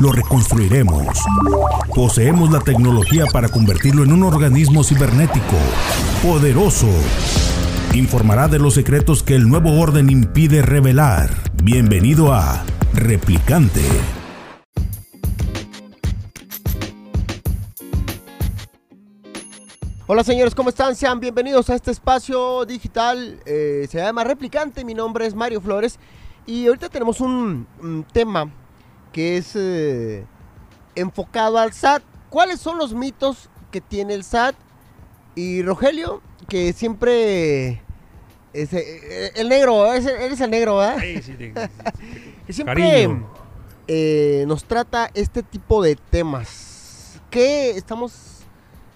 [0.00, 1.06] Lo reconstruiremos.
[1.94, 5.56] Poseemos la tecnología para convertirlo en un organismo cibernético,
[6.22, 6.88] poderoso.
[7.94, 11.30] Informará de los secretos que el nuevo orden impide revelar.
[11.62, 13.82] Bienvenido a Replicante.
[20.06, 20.96] Hola señores, ¿cómo están?
[20.96, 23.38] Sean bienvenidos a este espacio digital.
[23.46, 24.84] eh, se llama Replicante.
[24.84, 26.00] Mi nombre es Mario Flores.
[26.46, 28.50] Y ahorita tenemos un, un tema
[29.14, 30.24] que es eh,
[30.96, 32.02] enfocado al SAT.
[32.30, 34.56] ¿Cuáles son los mitos que tiene el SAT?
[35.36, 37.80] Y Rogelio, que siempre...
[38.52, 40.98] es, eh, el negro, es- eres el negro, ¿verdad?
[41.00, 42.00] Sí, sí, sí, sí, sí.
[42.46, 43.08] Que siempre
[43.86, 47.20] eh, nos trata este tipo de temas.
[47.30, 48.12] ¿Qué estamos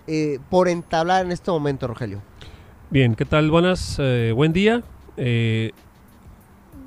[0.09, 2.21] eh, por entablar en este momento, Rogelio?
[2.91, 3.51] Bien, ¿qué tal?
[3.51, 4.83] Buenas, eh, buen día.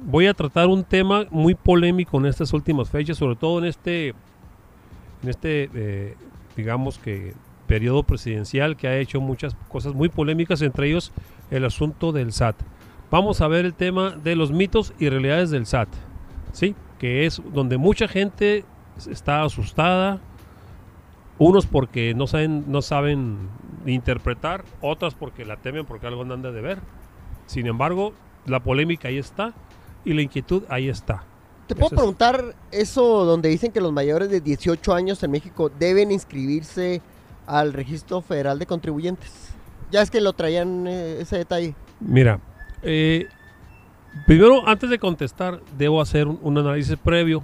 [0.04, 4.10] Voy a tratar un tema muy polémico en estas últimas fechas, sobre todo en este,
[4.10, 6.16] en este, eh,
[6.58, 7.36] digamos que
[7.68, 11.12] periodo presidencial que ha hecho muchas cosas muy polémicas, entre ellos
[11.52, 12.56] el asunto del SAT.
[13.12, 15.90] Vamos a ver el tema de los mitos y realidades del SAT,
[16.52, 16.76] ¿sí?
[16.98, 18.66] Que es donde mucha gente
[19.08, 20.20] está asustada,
[21.38, 23.50] unos porque no saben, no saben
[23.86, 26.80] interpretar, otras porque la temen porque algo andan de ver.
[27.46, 28.14] Sin embargo,
[28.48, 29.54] la polémica ahí está
[30.06, 31.24] y la inquietud ahí está.
[31.68, 35.72] Te puedo Eso preguntar eso donde dicen que los mayores de 18 años en México
[35.80, 37.02] deben inscribirse
[37.46, 39.54] al registro federal de contribuyentes.
[39.92, 41.76] Ya es que lo traían eh, ese detalle.
[42.00, 42.40] Mira,
[42.82, 43.28] eh,
[44.26, 47.44] primero, antes de contestar, debo hacer un, un análisis previo.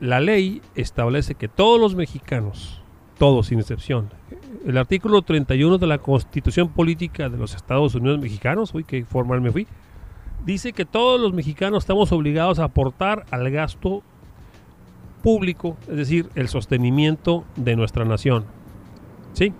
[0.00, 2.80] La ley establece que todos los mexicanos,
[3.18, 4.10] todos sin excepción,
[4.66, 9.40] el artículo 31 de la Constitución Política de los Estados Unidos Mexicanos, uy, qué formal
[9.40, 9.66] me fui,
[10.44, 14.02] dice que todos los mexicanos estamos obligados a aportar al gasto
[15.22, 18.44] público, es decir, el sostenimiento de nuestra nación.
[19.32, 19.52] ¿Sí?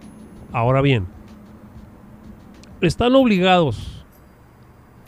[0.53, 1.07] Ahora bien,
[2.81, 4.05] están obligados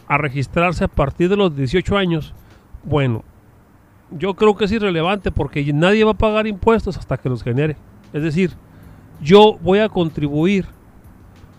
[0.07, 2.35] a registrarse a partir de los 18 años,
[2.83, 3.25] bueno,
[4.11, 7.77] yo creo que es irrelevante porque nadie va a pagar impuestos hasta que los genere.
[8.13, 8.53] Es decir,
[9.23, 10.67] yo voy a contribuir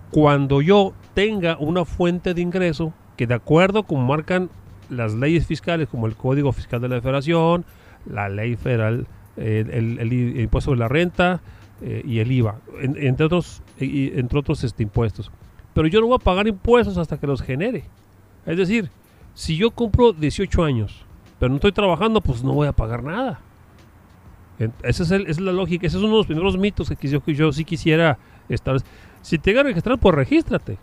[0.10, 4.50] cuando yo tenga una fuente de ingreso que de acuerdo con marcan
[4.90, 7.66] las leyes fiscales como el Código Fiscal de la Federación,
[8.08, 9.06] la Ley Federal,
[9.38, 11.40] el, impuesto de la renta
[11.84, 15.30] eh, y el IVA, en- entre otros, entre otros este, impuestos.
[15.76, 17.84] Pero yo no voy a pagar impuestos hasta que los genere.
[18.48, 18.90] Es decir,
[19.36, 21.06] si yo cumplo 18 años,
[21.40, 23.40] pero no estoy trabajando, pues no voy a pagar nada.
[24.81, 25.86] Esa es, el- esa es la lógica.
[25.86, 28.18] Ese es uno de los primeros mitos que yo, que yo sí quisiera
[28.50, 28.78] estar.
[29.22, 30.80] Si te quieres registrar, pues regístrate.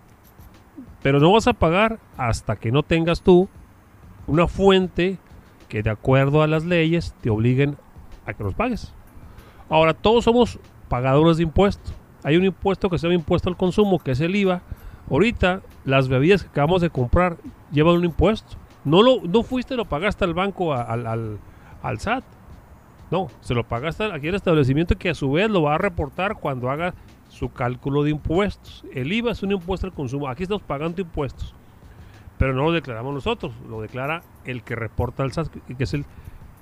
[1.03, 3.48] Pero no vas a pagar hasta que no tengas tú
[4.26, 5.19] una fuente
[5.69, 7.76] que de acuerdo a las leyes te obliguen
[8.26, 8.92] a que los pagues.
[9.69, 11.94] Ahora, todos somos pagadores de impuestos.
[12.25, 14.62] Hay un impuesto que se llama impuesto al consumo, que es el IVA.
[15.10, 17.36] Ahorita, las bebidas que acabamos de comprar
[17.70, 18.56] llevan un impuesto.
[18.84, 21.38] No, lo, no fuiste lo pagaste al banco, al, al,
[21.82, 22.25] al SAT.
[23.10, 26.36] No, se lo pagaste aquí al establecimiento que a su vez lo va a reportar
[26.36, 26.94] cuando haga
[27.28, 28.84] su cálculo de impuestos.
[28.93, 30.28] El IVA es un impuesto al consumo.
[30.28, 31.55] Aquí estamos pagando impuestos.
[32.39, 36.05] Pero no lo declaramos nosotros, lo declara el que reporta al SAT, que es el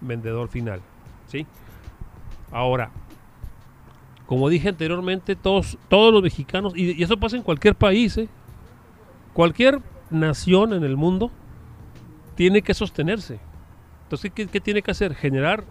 [0.00, 0.80] vendedor final.
[1.26, 1.46] ¿sí?
[2.50, 2.90] Ahora,
[4.26, 8.28] como dije anteriormente, todos, todos los mexicanos, y, eso pasa en cualquier país, ¿eh?
[9.34, 11.30] cualquier nación en el mundo
[12.34, 13.38] tiene que sostenerse.
[14.04, 15.14] Entonces, ¿qué, qué tiene que hacer?
[15.14, 15.64] Generar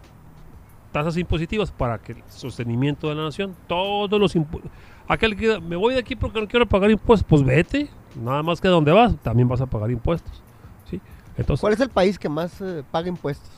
[0.96, 4.72] tasas impositivas para que el sostenimiento de la nación, todos los impuestos.
[5.09, 8.62] Aquel que me voy de aquí porque no quiero pagar impuestos, pues vete, nada más
[8.62, 10.42] que donde vas, también vas a pagar impuestos.
[10.90, 11.02] ¿sí?
[11.38, 13.50] Entonces, ¿Cuál es el país que más eh, paga impuestos?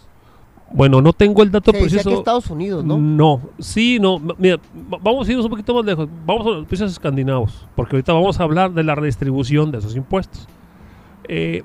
[0.73, 2.09] bueno, no tengo el dato Se preciso.
[2.09, 2.97] que Estados Unidos, ¿no?
[2.97, 4.17] No, sí, no.
[4.39, 4.57] Mira,
[4.91, 6.09] va- vamos a irnos un poquito más lejos.
[6.25, 9.95] Vamos a los países escandinavos, porque ahorita vamos a hablar de la redistribución de esos
[9.95, 10.47] impuestos.
[11.27, 11.61] Eh,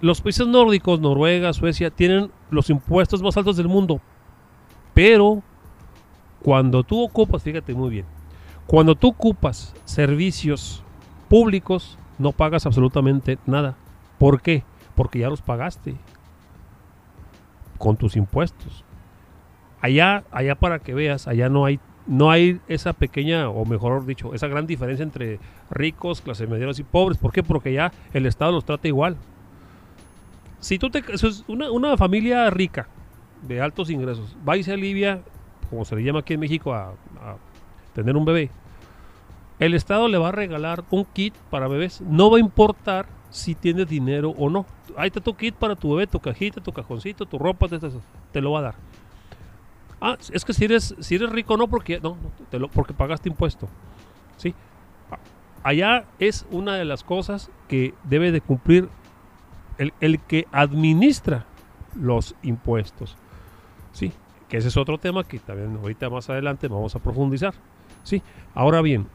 [0.00, 4.00] los países nórdicos, Noruega, Suecia, tienen los impuestos más altos del mundo,
[4.96, 5.42] pero
[6.42, 8.06] cuando tú ocupas, fíjate muy bien,
[8.66, 10.82] cuando tú ocupas servicios
[11.28, 13.76] públicos, no pagas absolutamente nada.
[14.18, 14.64] ¿Por qué?
[14.94, 15.96] Porque ya los pagaste
[17.76, 18.84] con tus impuestos.
[19.82, 24.32] Allá, allá para que veas, allá no hay, no hay esa pequeña, o mejor dicho,
[24.32, 27.18] esa gran diferencia entre ricos, clase medianos y pobres.
[27.18, 27.42] ¿Por qué?
[27.42, 29.18] Porque ya el Estado los trata igual.
[30.58, 32.88] Si tú te, es una, una familia rica,
[33.46, 35.22] de altos ingresos, va y se alivia,
[35.70, 36.94] como se le llama aquí en México, a,
[37.94, 38.50] tener un bebé,
[39.58, 42.02] el Estado le va a regalar un kit para bebés.
[42.02, 44.66] No va a importar si tienes dinero o no.
[44.98, 48.40] Ahí está tu kit para tu bebé, tu cajita, tu cajoncito, tu ropa, te, te-
[48.42, 48.74] lo va a dar.
[49.98, 52.18] Ah, es que si eres, si eres rico no porque no,
[52.74, 53.66] porque pagaste impuesto.
[54.36, 54.54] ¿Sí?
[55.62, 58.90] Allá es una de las cosas que debe de cumplir
[59.78, 61.46] el, el que administra
[61.94, 63.16] los impuestos.
[63.96, 64.12] ¿Sí?
[64.48, 67.54] Que ese es otro tema que también ahorita más adelante vamos a profundizar.
[68.04, 68.22] ¿Sí?
[68.54, 69.06] Ahora bien,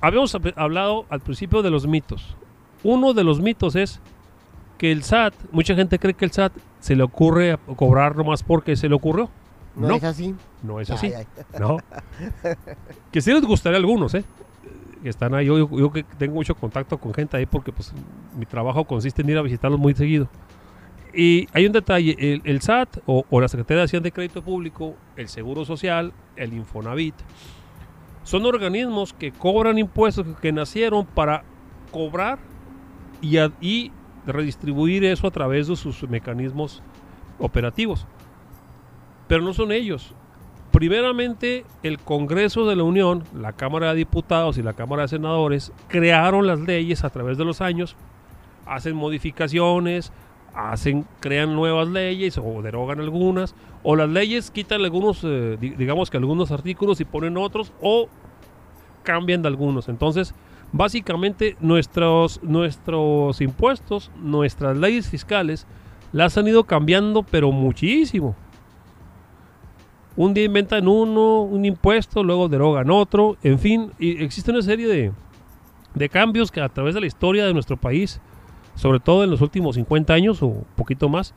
[0.00, 2.36] habíamos hab- hablado al principio de los mitos.
[2.84, 4.00] Uno de los mitos es
[4.78, 8.76] que el SAT, mucha gente cree que el SAT se le ocurre cobrar nomás porque
[8.76, 9.28] se le ocurrió.
[9.76, 10.34] No, No, es así.
[10.62, 11.12] no es Ay, así.
[11.14, 11.26] ay.
[11.58, 11.78] No.
[13.12, 14.24] que sí les gustaría a algunos, ¿eh?
[15.02, 15.46] Que están ahí.
[15.46, 17.92] Yo, yo- yo que tengo mucho contacto con gente ahí porque pues
[18.36, 20.28] mi trabajo consiste en ir a visitarlos muy seguido.
[21.14, 25.28] Y hay un detalle, el, SAT o, la Secretaría de Hacienda de Crédito Público, el
[25.28, 27.14] Seguro Social, el Infonavit,
[28.22, 31.42] son organismos que cobran impuestos que, que nacieron para
[31.90, 32.38] cobrar
[33.20, 33.90] y, a- y
[34.26, 36.82] redistribuir eso a través de sus mecanismos
[37.38, 38.06] operativos.
[39.26, 40.14] Pero no son ellos.
[40.70, 45.72] Primeramente, el Congreso de la Unión, la Cámara de Diputados y la Cámara de Senadores
[45.88, 47.96] crearon las leyes a través de los años,
[48.66, 50.12] hacen modificaciones,
[50.54, 56.10] hacen, crean nuevas leyes o derogan algunas, o las leyes quitan algunos, eh, di- digamos
[56.10, 58.08] que algunos artículos y ponen otros, o
[59.02, 59.88] cambian de algunos.
[59.88, 60.34] Entonces,
[60.72, 65.66] básicamente nuestros, nuestros impuestos, nuestras leyes fiscales,
[66.12, 68.34] las han ido cambiando, pero muchísimo.
[70.16, 74.88] Un día inventan uno, un impuesto, luego derogan otro, en fin, y existe una serie
[74.88, 75.12] de,
[75.94, 78.20] de cambios que a través de la historia de nuestro país,
[78.80, 81.34] sobre todo en los últimos 50 años o poquito más,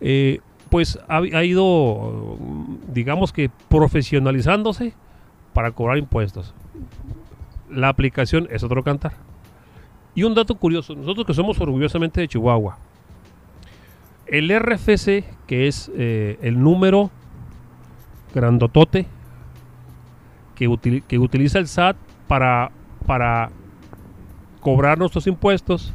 [0.00, 0.40] eh,
[0.70, 2.38] pues ha, ido,
[2.90, 4.94] digamos que profesionalizándose
[5.52, 6.54] para cobrar impuestos.
[7.70, 9.12] La aplicación es otro cantar.
[10.14, 12.78] Y un dato curioso, nosotros que somos orgullosamente de Chihuahua,
[14.26, 17.10] el RFC, que es eh, el número
[18.34, 19.06] grandotote
[20.54, 22.70] que, que utiliza el SAT para,
[23.06, 23.50] para
[24.60, 25.92] cobrar nuestros impuestos,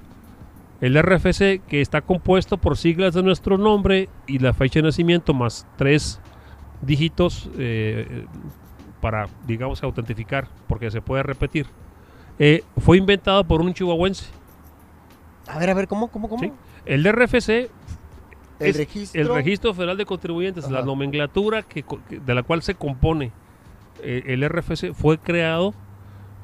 [0.82, 5.34] el RFC que está compuesto por siglas de nuestro nombre y la fecha de nacimiento
[5.34, 6.20] más tres
[6.82, 8.26] dígitos eh,
[9.00, 11.68] para, digamos, autentificar, porque se puede repetir,
[12.40, 14.26] eh, fue inventado por un chihuahuense.
[15.48, 16.42] A ver, a ver, ¿cómo, cómo, cómo?
[16.44, 16.52] Sí.
[16.86, 17.70] El RFC El
[18.60, 19.22] es registro.
[19.22, 23.32] el Registro Federal de Contribuyentes, la nomenclatura que- de la cual se compone
[24.04, 25.74] eh, el RFC, fue creado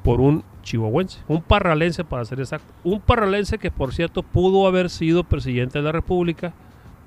[0.04, 2.72] por un chihuahuense, un parralense para ser exacto.
[2.84, 6.52] Un parralense que, por cierto, pudo haber sido presidente de la República,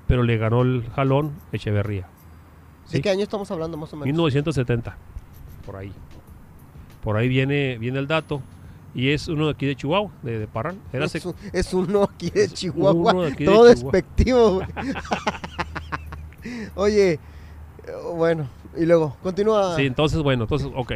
[0.06, 2.06] pero le ganó el jalón Echeverría.
[2.90, 4.06] ¿De qué año estamos hablando más o menos?
[4.06, 4.96] 1970,
[5.64, 5.92] por ahí.
[7.02, 8.42] Por ahí viene, viene el dato.
[8.94, 10.76] Y es uno de aquí de Chihuahua, de, de Parral.
[10.92, 13.14] Era es, un- es uno aquí de Chihuahua.
[13.14, 13.68] de de todo Chihuahua.
[13.70, 14.62] despectivo.
[16.74, 17.18] Oye, eh,
[18.14, 19.76] bueno, y luego, continúa.
[19.76, 20.92] Sí, entonces, bueno, entonces, ok.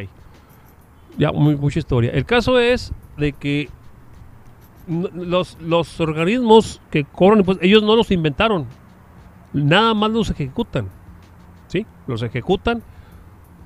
[1.17, 2.11] Ya, mucha historia.
[2.11, 3.69] El caso es de que
[4.87, 8.65] los, los organismos que cobran impuestos, ellos no los inventaron.
[9.53, 10.87] Nada más los ejecutan.
[11.67, 11.85] ¿Sí?
[12.05, 12.83] Los ejecutan.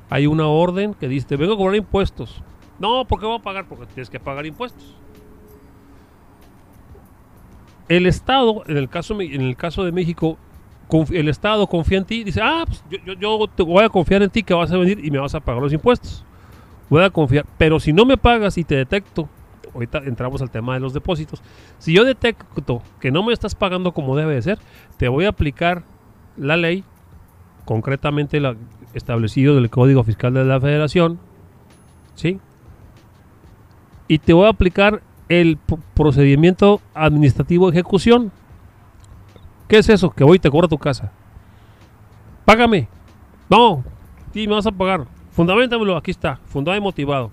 [0.10, 2.42] Hay una orden que dice, vengo a cobrar impuestos.
[2.80, 3.66] No, ¿por qué voy a pagar?
[3.68, 4.96] Porque tienes que pagar impuestos.
[7.90, 10.38] El Estado, en el caso, en el caso de México,
[11.12, 14.24] el Estado confía en ti, dice, ah, pues yo, yo- yo te voy a confiar
[14.24, 16.26] en ti que vas a venir y me vas a pagar los impuestos.
[16.92, 19.30] Voy a confiar, pero si no me pagas y te detecto,
[19.74, 21.42] ahorita entramos al tema de los depósitos,
[21.80, 24.60] si yo detecto que no me estás pagando como debe de ser,
[24.98, 25.84] te voy a aplicar
[26.36, 26.84] la ley,
[27.64, 28.58] concretamente la
[28.94, 31.18] establecido del Código Fiscal de la Federación,
[32.16, 32.42] ¿sí?
[34.10, 35.58] Y te voy a aplicar el
[35.94, 38.34] procedimiento administrativo de ejecución.
[39.70, 40.10] ¿Qué es eso?
[40.10, 41.14] Que voy y te cobro tu casa.
[42.44, 42.90] Págame.
[43.50, 43.82] No,
[44.34, 45.08] sí, me vas a pagar.
[45.42, 46.36] Fundamentamelo, aquí está.
[46.46, 47.32] Fundado y motivado.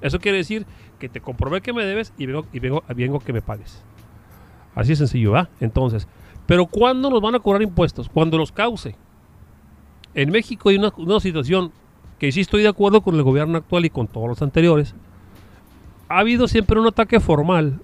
[0.00, 0.66] Eso quiere decir
[0.98, 3.84] que te comprobé que me debes y vengo, y vengo, vengo que me pagues.
[4.74, 5.48] Así de sencillo, ¿va?
[5.60, 6.08] Entonces,
[6.46, 8.08] pero ¿cuándo nos van a cobrar impuestos?
[8.08, 8.96] Cuando los cause.
[10.14, 11.70] En México hay una, una situación
[12.18, 14.96] que sí estoy de acuerdo con el gobierno actual y con todos los anteriores.
[16.08, 17.78] Ha habido siempre un ataque formal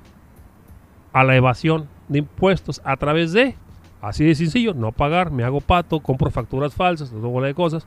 [1.12, 3.54] a la evasión de impuestos a través de
[4.00, 7.86] Así de sencillo, no pagar, me hago pato, compro facturas falsas, todo bola de cosas.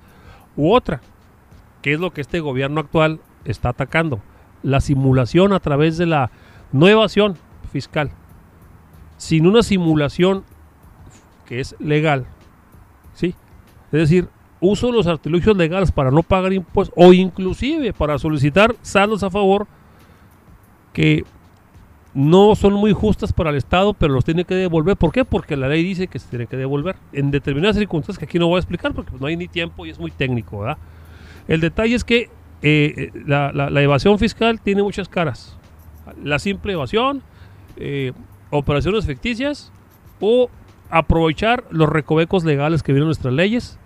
[0.55, 1.01] U otra,
[1.86, 4.20] que es lo que este gobierno actual está atacando,
[4.63, 6.32] la simulación a través de la
[6.72, 7.38] no evasión
[7.72, 8.10] fiscal.
[9.18, 10.46] Sin una simulación
[11.46, 12.25] que es legal,
[13.13, 13.36] ¿sí?
[13.92, 19.22] Es decir, uso los artilugios legales para no pagar impuestos o inclusive para solicitar saldos
[19.22, 19.68] a favor
[20.92, 21.24] que
[22.15, 24.98] no son muy justas para el Estado, pero los tiene que devolver.
[24.98, 25.24] ¿Por qué?
[25.24, 28.48] Porque la ley dice que se tiene que devolver en determinadas circunstancias que aquí no
[28.48, 30.62] voy a explicar porque pues, no hay ni tiempo y es muy técnico.
[30.62, 30.80] ¿verdad?
[31.48, 32.30] El detalle es que
[32.62, 35.58] eh, la, la, evasión fiscal tiene muchas caras.
[36.24, 37.22] La simple evasión,
[37.78, 38.14] eh,
[38.50, 39.72] operaciones ficticias
[40.20, 40.50] o
[40.90, 43.78] aprovechar los recovecos legales que vienen nuestras leyes.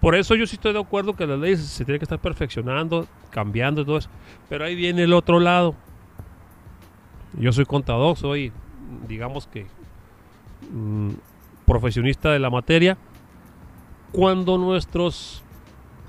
[0.00, 3.06] Por eso yo sí estoy de acuerdo que las leyes se tienen que estar perfeccionando,
[3.30, 4.10] cambiando y todo eso.
[4.48, 5.74] Pero ahí viene el otro lado
[7.34, 8.52] yo soy contador, soy,
[9.06, 9.66] digamos que,
[10.72, 11.10] mm,
[11.66, 12.96] profesionista de la materia.
[14.12, 15.42] Cuando nuestros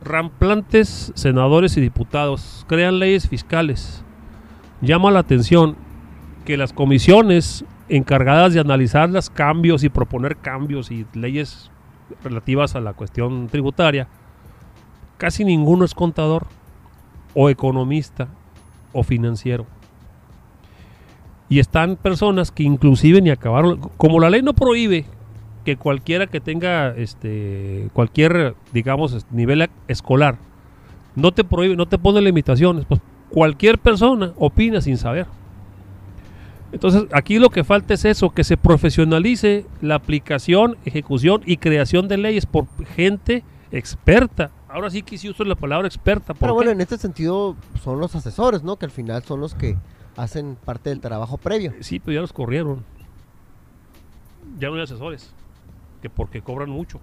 [0.02, 4.04] ramplantes senadores y diputados crean leyes fiscales,
[4.82, 5.76] llama la atención
[6.46, 11.72] que las comisiones encargadas de analizar los cambios y proponer cambios y leyes
[12.24, 14.08] relativas a la cuestión tributaria,
[15.18, 16.48] casi ninguno es contador
[17.34, 18.30] o economista
[18.94, 19.66] o financiero.
[21.50, 25.06] Y están personas que inclusive ni acabaron, como la ley no prohíbe
[25.76, 30.38] que cualquiera que tenga este cualquier digamos nivel escolar
[31.16, 35.28] no te prohíbe, no te pone limitaciones, pues cualquier persona opina sin saber.
[36.72, 42.08] Entonces, aquí lo que falta es eso, que se profesionalice la aplicación, ejecución y creación
[42.08, 44.52] de leyes por gente experta.
[44.70, 46.34] Ahora sí que sí uso la palabra experta.
[46.36, 48.78] Pero bueno, en este sentido son los asesores, ¿no?
[48.78, 49.78] Que al final son los que
[50.16, 51.74] hacen parte del trabajo previo.
[51.80, 52.86] Sí, pero ya los corrieron.
[54.60, 55.34] Ya no hay asesores,
[56.02, 57.00] que porque cobran mucho.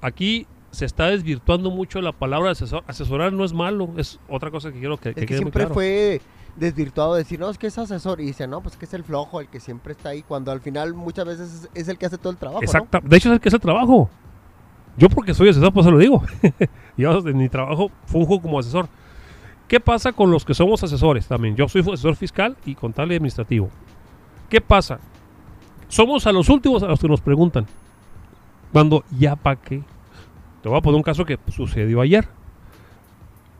[0.00, 2.84] Aquí se está desvirtuando mucho la palabra asesor.
[2.86, 6.20] Asesorar no es malo, es otra cosa que quiero que, que, siempre fue
[6.56, 8.20] desvirtuado decir, no, es que es asesor.
[8.20, 10.60] Y dice, no, pues que es el flojo, el que siempre está ahí, cuando al
[10.60, 12.62] final muchas veces es, el que hace todo el trabajo.
[12.62, 14.10] Exacto, de hecho es el que hace el trabajo.
[14.98, 16.22] Yo porque soy asesor, pues se lo digo.
[16.96, 18.88] Yo en mi trabajo funjo como asesor.
[19.68, 21.56] ¿Qué pasa con los que somos asesores también?
[21.56, 23.68] Yo soy asesor fiscal y contable administrativo.
[24.48, 25.00] ¿Qué pasa?
[25.88, 27.66] Somos a los últimos a los que nos preguntan.
[28.72, 29.82] Cuando, ¿ya para qué?
[30.62, 32.28] Te voy a poner un caso que sucedió ayer.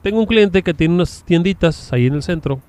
[0.03, 2.61] Tengo un cliente que tiene unas tienditas ahí en el centro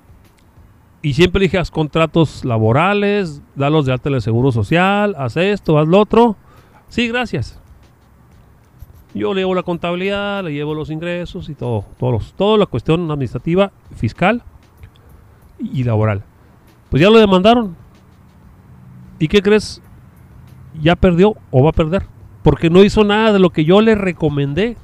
[1.00, 5.78] y siempre dije, haz contratos laborales, dalos de alta en el seguro social, haz esto,
[5.78, 6.36] haz lo otro.
[6.88, 7.60] Sí, gracias.
[9.14, 13.10] Yo le llevo la contabilidad, le llevo los ingresos y todo, todos toda la cuestión
[13.10, 14.42] administrativa, fiscal
[15.58, 16.24] y laboral.
[16.90, 17.76] Pues ya lo demandaron.
[19.18, 19.82] ¿Y qué crees?
[20.80, 22.06] Ya perdió o va a perder.
[22.42, 24.76] Porque no hizo nada de lo que yo le recomendé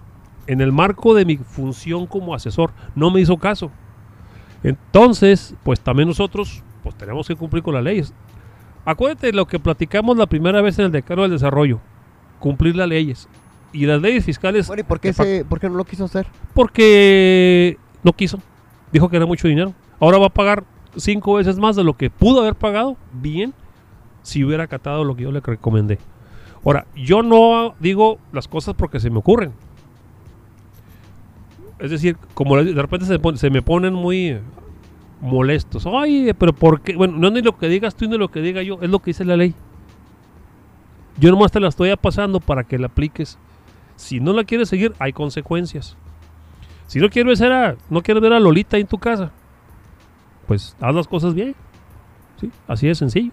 [0.46, 2.72] en el marco de mi función como asesor.
[2.94, 3.70] No me hizo caso.
[4.62, 8.12] Entonces, pues también nosotros pues tenemos que cumplir con las leyes.
[8.84, 11.80] Acuérdate de lo que platicamos la primera vez en el decano del desarrollo.
[12.38, 13.28] Cumplir las leyes
[13.72, 14.66] y las leyes fiscales...
[14.66, 16.26] Bueno, ¿y por qué, se, por qué no lo quiso hacer?
[16.52, 18.38] Porque no quiso.
[18.92, 19.72] Dijo que era mucho dinero.
[19.98, 20.64] Ahora va a pagar
[20.96, 23.54] cinco veces más de lo que pudo haber pagado bien
[24.24, 26.00] si hubiera acatado lo que yo le recomendé.
[26.64, 29.52] Ahora, yo no digo las cosas porque se me ocurren.
[31.78, 34.40] Es decir, como de repente se, se me ponen muy
[35.20, 35.86] molestos.
[35.86, 36.96] Ay, pero ¿por qué?
[36.96, 38.98] Bueno, no es ni lo que digas tú ni lo que diga yo, es lo
[38.98, 39.54] que dice la ley.
[41.18, 43.38] Yo nomás te la estoy pasando para que la apliques
[43.96, 45.96] si no la quieres seguir, hay consecuencias.
[46.86, 49.30] Si no quieres ver a, no quieres ver a Lolita en tu casa,
[50.46, 51.54] pues haz las cosas bien.
[52.40, 52.50] ¿sí?
[52.66, 53.32] Así de sencillo.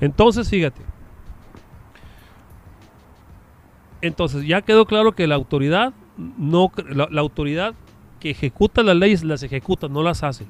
[0.00, 0.82] Entonces, fíjate.
[4.00, 7.74] Entonces, ya quedó claro que la autoridad no la, la, autoridad
[8.20, 10.46] que ejecuta las leyes las ejecuta, no las hace,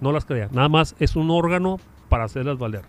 [0.00, 0.48] no las crea.
[0.52, 2.82] Nada más es un órgano para hacerlas valer.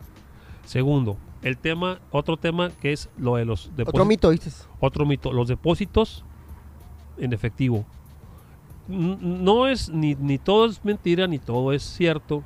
[0.65, 3.93] Segundo, el tema, otro tema que es lo de los depósitos.
[3.93, 4.67] Otro mito, dices.
[4.79, 6.25] Otro mito, los depósitos
[7.17, 7.85] en efectivo.
[8.87, 12.43] No es, ni, ni todo es mentira, ni todo es cierto.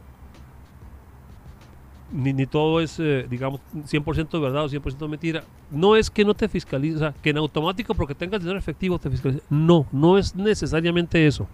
[2.12, 5.44] Ni, ni todo es, eh, digamos, 100% verdad o 100% mentira.
[5.70, 9.44] No es que no te fiscaliza, que en automático porque tengas dinero efectivo te fiscaliza.
[9.50, 11.48] No, no es necesariamente eso.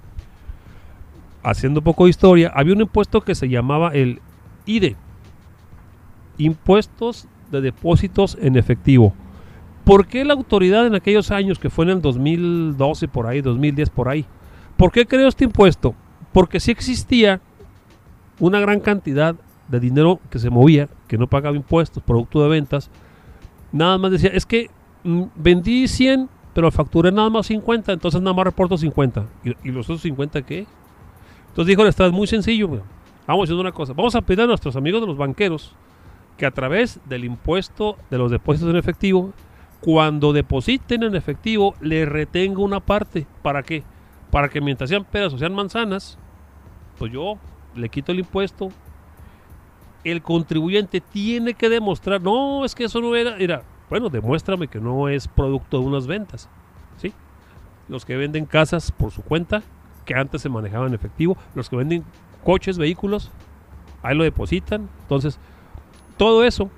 [1.44, 4.22] Haciendo poco de historia, había un impuesto que se llamaba el
[4.66, 4.96] IDE,
[6.38, 9.14] Impuestos de depósitos en efectivo.
[9.86, 13.90] ¿Por qué la autoridad en aquellos años, que fue en el 2012 por ahí, 2010
[13.92, 14.26] por ahí,
[14.78, 15.94] por qué creó este impuesto?
[16.34, 17.40] Porque sí existía
[18.40, 19.36] una gran cantidad
[19.67, 22.89] de dinero que se movía que no pagaba impuestos, producto de ventas,
[23.72, 24.69] nada más decía, es que
[25.03, 29.25] mm, vendí 100, pero facturé nada más 50, entonces nada más reporto 50.
[29.43, 30.65] ¿Y, y los otros 50 qué?
[31.50, 32.81] Entonces dijo, está muy sencillo, güey.
[33.27, 35.75] vamos hacer una cosa, vamos a pedir a nuestros amigos de los banqueros
[36.38, 39.34] que a través del impuesto de los depósitos en efectivo,
[39.79, 43.25] cuando depositen en efectivo, le retengo una parte.
[43.41, 43.84] ¿Para qué?
[44.31, 46.17] Para que mientras sean peras o sean manzanas,
[46.98, 47.38] pues yo
[47.75, 48.69] le quito el impuesto.
[50.06, 54.80] El contribuyente tiene que demostrar, no, es que eso no era, era, bueno, demuéstrame que
[54.80, 56.48] no es producto de unas ventas.
[56.98, 57.12] ¿Sí?
[57.90, 59.64] Los que venden casas por su cuenta,
[60.06, 62.06] que antes se manejaban en efectivo, los que venden
[62.44, 63.32] coches, vehículos,
[64.04, 64.88] ahí lo depositan.
[65.02, 65.40] Entonces,
[66.18, 66.70] todo eso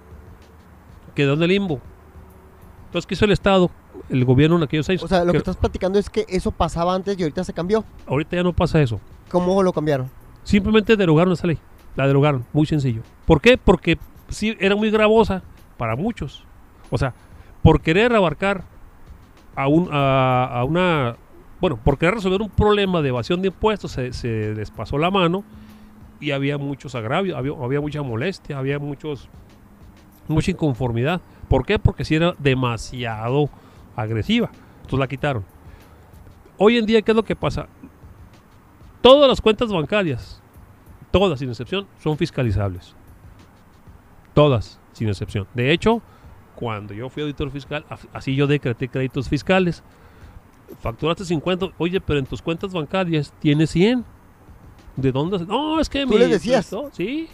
[1.13, 1.81] quedó en el limbo.
[2.85, 3.69] Entonces, ¿qué hizo el Estado?
[4.09, 5.03] El gobierno en aquellos años.
[5.03, 7.51] O sea, lo que que estás platicando es que eso pasaba antes y ahorita se
[7.53, 7.83] cambió.
[8.07, 9.01] ahorita ya no pasa eso.
[9.29, 10.09] ¿Cómo lo cambiaron?
[10.43, 11.59] Simplemente derogaron esa ley.
[11.97, 13.01] La derogaron, muy sencillo.
[13.25, 13.57] ¿Por qué?
[13.57, 13.97] Porque
[14.29, 15.43] sí era muy gravosa
[15.75, 16.45] para muchos.
[16.89, 17.13] O sea,
[17.61, 18.63] por querer abarcar
[19.55, 21.17] a, un, a, a una...
[21.59, 25.11] Bueno, por querer resolver un problema de evasión de impuestos se, se les pasó la
[25.11, 25.43] mano
[26.19, 29.27] y había muchos agravios, había, había mucha molestia, había muchos
[30.27, 31.21] mucha inconformidad.
[31.47, 31.79] ¿Por qué?
[31.79, 33.49] Porque si era demasiado
[33.95, 34.51] agresiva.
[34.77, 35.43] Entonces la quitaron.
[36.57, 37.67] Hoy en día, ¿qué es lo que pasa?
[39.01, 40.41] Todas las cuentas bancarias,
[41.19, 42.93] todas sin excepción, son fiscalizables.
[44.33, 45.47] Todas sin excepción.
[45.53, 46.01] De hecho,
[46.55, 49.83] cuando yo fui auditor fiscal, así yo decreté créditos fiscales.
[50.81, 54.03] Facturaste 50, oye, pero en tus cuentas bancarias tienes 100.
[54.95, 55.39] ¿De dónde?
[55.45, 56.67] No, es que ¿Tú me les decías?
[56.67, 57.27] prestó, Sí.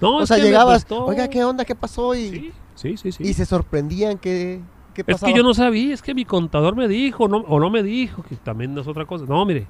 [0.00, 1.64] No, o es sea, que llegabas, oiga, ¿qué onda?
[1.64, 2.14] ¿Qué pasó?
[2.14, 3.12] Y, Sí, sí, sí.
[3.12, 3.22] sí.
[3.22, 4.60] y se sorprendían que,
[4.92, 5.32] qué Es pasaba.
[5.32, 8.22] que yo no sabía, es que mi contador me dijo, no, o no me dijo,
[8.24, 9.24] que también es otra cosa.
[9.26, 9.66] No, mire,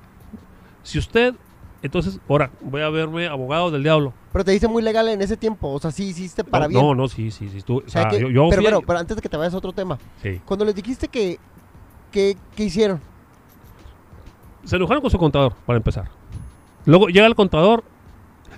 [0.82, 1.34] si usted,
[1.84, 4.12] entonces, ahora voy a verme abogado del diablo.
[4.32, 5.68] Pero te dice muy legal en ese tiempo.
[5.70, 6.82] O sea, sí hiciste para no, bien.
[6.82, 7.62] no, no, sí, sí, sí.
[7.62, 9.28] tú- o O sea, sea, que- yo, yo pero, fui- pero, pero antes de que
[9.28, 10.40] te vayas a otro tema, sí.
[10.44, 11.38] cuando les dijiste que,
[12.10, 13.00] que, que hicieron,
[14.64, 16.08] Se enojaron con su contador, para empezar.
[16.86, 17.84] Luego llega el contador,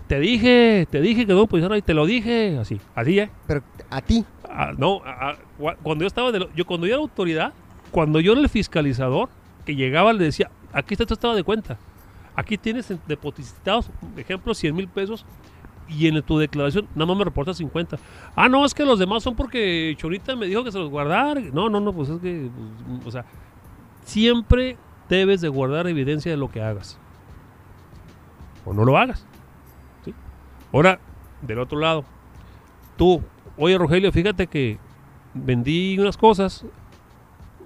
[0.06, 3.30] te dije, te dije que no pusieron ahí, te lo dije, así, así, ¿eh?
[3.46, 5.00] pero a ti, Ah, no,
[5.58, 7.52] cua- cuando yo estaba, de lo- yo cuando yo era autoridad,
[7.90, 9.28] cuando yo era el fiscalizador,
[9.64, 11.76] que llegaba le decía, aquí está tu estado de cuenta,
[12.36, 15.24] aquí tienes en- depositados, por ejemplo, 100 mil pesos,
[15.88, 17.96] y en tu declaración nada más me reportas 50.
[18.34, 21.40] Ah, no, es que los demás son porque Chorita me dijo que se los guardara.
[21.52, 22.50] No, no, no, pues es que,
[23.02, 23.24] pues, o sea,
[24.04, 24.76] siempre
[25.08, 26.98] debes de guardar evidencia de lo que hagas.
[28.64, 29.24] O no lo hagas.
[30.72, 30.98] Ahora,
[31.42, 32.04] del otro lado,
[32.96, 33.22] tú,
[33.56, 34.78] oye Rogelio, fíjate que
[35.34, 36.66] vendí unas cosas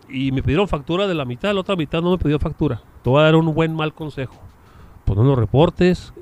[0.09, 2.83] y me pidieron factura de la mitad, la otra mitad no me pidió factura.
[3.03, 4.35] Te voy a dar un buen mal consejo.
[5.11, 6.13] Pues no lo reportes.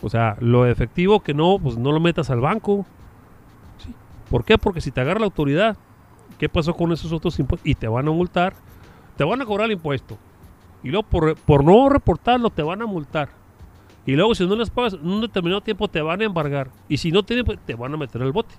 [0.00, 2.86] O sea, lo efectivo que no, pues no lo metas al banco.
[3.76, 3.92] ¿Sí?
[4.30, 4.56] ¿Por qué?
[4.56, 5.76] Porque si te agarra la autoridad,
[6.38, 7.68] ¿qué pasó con esos otros impuestos?
[7.68, 8.54] Y te van a multar,
[9.18, 10.16] te van a cobrar el impuesto.
[10.82, 13.28] Y luego por, por no reportarlo te van a multar.
[14.06, 16.70] Y luego si no les pagas en un determinado tiempo te van a embargar.
[16.88, 18.54] Y si no tienen, pues, te van a meter al bote.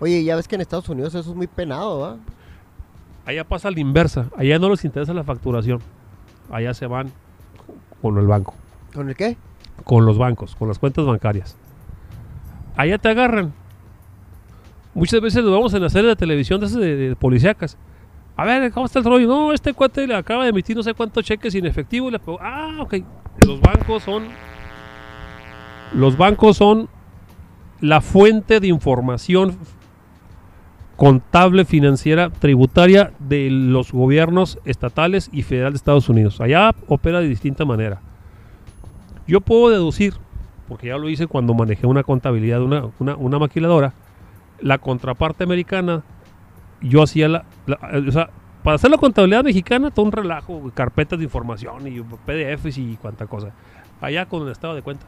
[0.00, 2.16] oye, ya ves que en Estados Unidos eso es muy penado, ¿va?
[3.24, 4.26] Allá pasa la inversa.
[4.36, 5.80] Allá no les interesa la facturación.
[6.50, 7.10] Allá se van
[8.02, 8.54] con el banco.
[8.96, 9.36] ¿Con el qué?
[9.84, 11.54] Con los bancos, con las cuentas bancarias.
[12.76, 13.52] Allá te agarran.
[14.94, 17.76] Muchas veces lo vemos en la serie de televisión de, de, de policíacas.
[18.36, 19.28] A ver, ¿cómo está el rollo?
[19.28, 22.08] No, este cuate le acaba de emitir no sé cuántos cheques sin efectivo.
[22.08, 22.20] y le.
[22.40, 22.94] Ah, ok.
[23.46, 24.24] Los bancos son.
[25.92, 26.88] Los bancos son
[27.82, 29.58] la fuente de información
[30.96, 36.40] contable, financiera, tributaria de los gobiernos estatales y federal de Estados Unidos.
[36.40, 38.00] Allá opera de distinta manera.
[39.26, 40.14] Yo puedo deducir,
[40.68, 43.92] porque ya lo hice cuando manejé una contabilidad de una, una, una maquiladora,
[44.60, 46.02] la contraparte americana,
[46.80, 48.30] yo hacía la, la- o sea,
[48.62, 53.26] para hacer la contabilidad mexicana, todo un relajo, carpetas de información y PDFs y cuanta
[53.26, 53.52] cosa.
[54.00, 55.06] Allá con el estado de cuenta.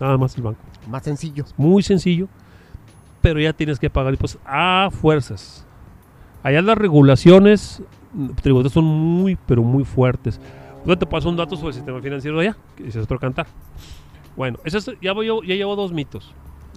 [0.00, 0.60] Nada más el banco.
[0.88, 1.44] Más sencillo.
[1.56, 2.26] Muy sencillo,
[3.20, 5.66] pero ya tienes que pagar impuestos a fuerzas.
[6.42, 7.82] Allá las regulaciones
[8.42, 10.40] tributarias son muy, pero muy fuertes.
[10.86, 13.46] Yo te paso un dato sobre el sistema financiero de allá, que es otro cantar.
[14.36, 16.32] Bueno, ese es- ya, voy ya llevo dos mitos.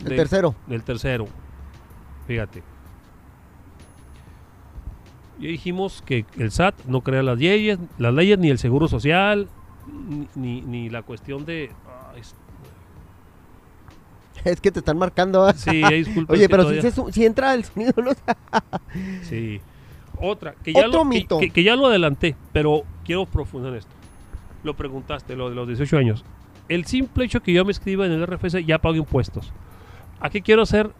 [0.05, 0.55] El tercero.
[0.67, 1.27] Del tercero.
[2.27, 2.63] Fíjate.
[5.39, 9.47] Ya dijimos que el SAT no crea las leyes, las leyes ni el seguro social,
[10.09, 11.71] ni, ni- ni la cuestión de...
[14.45, 15.53] Es que te están marcando, ¿va?
[15.53, 18.11] sí, es Oye, pero si, se si entra el sonido, ¿no?
[19.23, 19.59] Sí.
[20.19, 21.37] Otra, que ya, Otro lo, que- mito.
[21.39, 23.91] Que, que ya lo adelanté, pero quiero profundizar en esto.
[24.67, 26.25] Lo preguntaste, lo de los 18 años.
[26.67, 29.53] El simple hecho que yo me escriba en el RFC ya pago impuestos.
[30.19, 30.91] Aquí quiero hacer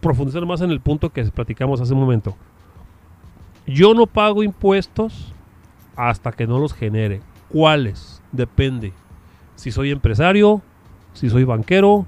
[0.00, 2.36] profundizar más en el punto que platicamos hace un momento.
[3.68, 5.32] Yo no pago impuestos
[5.94, 7.20] hasta que no los genere.
[7.48, 8.20] ¿Cuáles?
[8.32, 8.92] Depende.
[9.54, 10.60] Si soy empresario,
[11.12, 12.04] si soy banquero,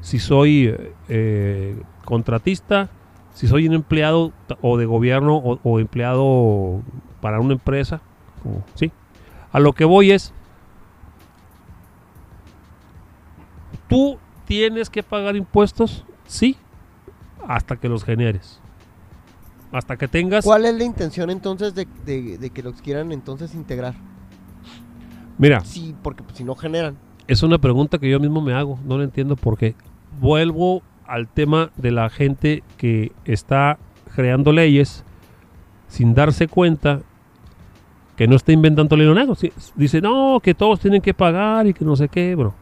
[0.00, 2.88] si soy eh, eh, contratista,
[3.34, 4.32] si soy un empleado
[4.62, 6.80] o de gobierno o, empleado
[7.20, 8.00] para una empresa.
[8.74, 8.90] ¿sí?
[9.54, 10.32] A lo que voy es,
[13.88, 16.56] tú tienes que pagar impuestos, sí,
[17.46, 18.60] hasta que los generes.
[19.70, 20.44] Hasta que tengas...
[20.44, 21.86] ¿Cuál es la intención entonces de,
[22.52, 23.94] que los quieran entonces integrar?
[25.38, 25.60] Mira.
[25.60, 26.96] Sí, porque pues, si no generan.
[27.28, 29.76] Es una pregunta que yo mismo me hago, no lo entiendo por qué.
[30.20, 33.78] Vuelvo al tema de la gente que está
[34.16, 35.04] creando leyes
[35.86, 37.02] sin darse cuenta
[38.16, 39.36] que no está inventando negro.
[39.74, 42.54] Dice, no, que todos tienen que pagar y que no sé qué, bro.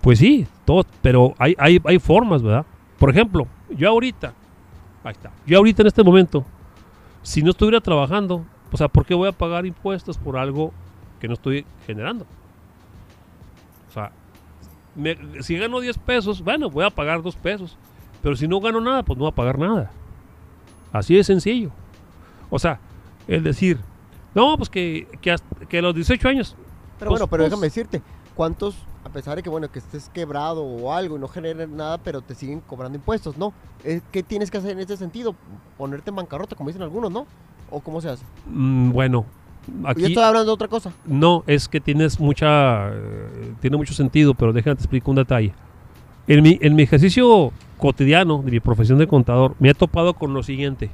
[0.00, 2.66] Pues sí, todos, pero hay, hay, hay formas, ¿verdad?
[2.98, 4.32] Por ejemplo, yo ahorita,
[5.04, 6.44] ahí está, yo ahorita en este momento,
[7.22, 10.72] si no estuviera trabajando, o sea, ¿por qué voy a pagar impuestos por algo
[11.20, 12.26] que no estoy generando?
[13.88, 14.12] O sea,
[15.40, 17.76] si gano 10 pesos, bueno, voy a pagar 2 pesos.
[18.22, 19.90] Pero si no gano nada, pues no voy a pagar nada.
[20.92, 21.70] Así de sencillo.
[22.50, 22.78] O sea,
[23.26, 23.78] el decir,
[24.34, 26.56] no, pues que, que, a los 18 años.
[26.98, 28.02] Pero pues, bueno, pero pues déjame decirte,
[28.34, 31.98] ¿cuántos, a pesar de que bueno, que estés quebrado o algo y no generes nada,
[31.98, 33.52] pero te siguen cobrando impuestos, ¿no?
[33.84, 35.34] Eh, ¿Qué tienes que hacer en ese sentido?
[35.76, 37.26] Ponerte en bancarrota, como dicen algunos, ¿no?
[37.70, 38.24] ¿O cómo se hace?
[38.46, 39.24] Mm, bueno,
[39.96, 40.92] yo estoy hablando de otra cosa.
[41.06, 42.88] No, es que tienes mucha.
[42.90, 45.52] Eh, tiene mucho sentido, pero déjame te explico un detalle.
[46.26, 50.34] En mi, en mi ejercicio cotidiano de mi profesión de contador, me he topado con
[50.34, 50.90] lo siguiente.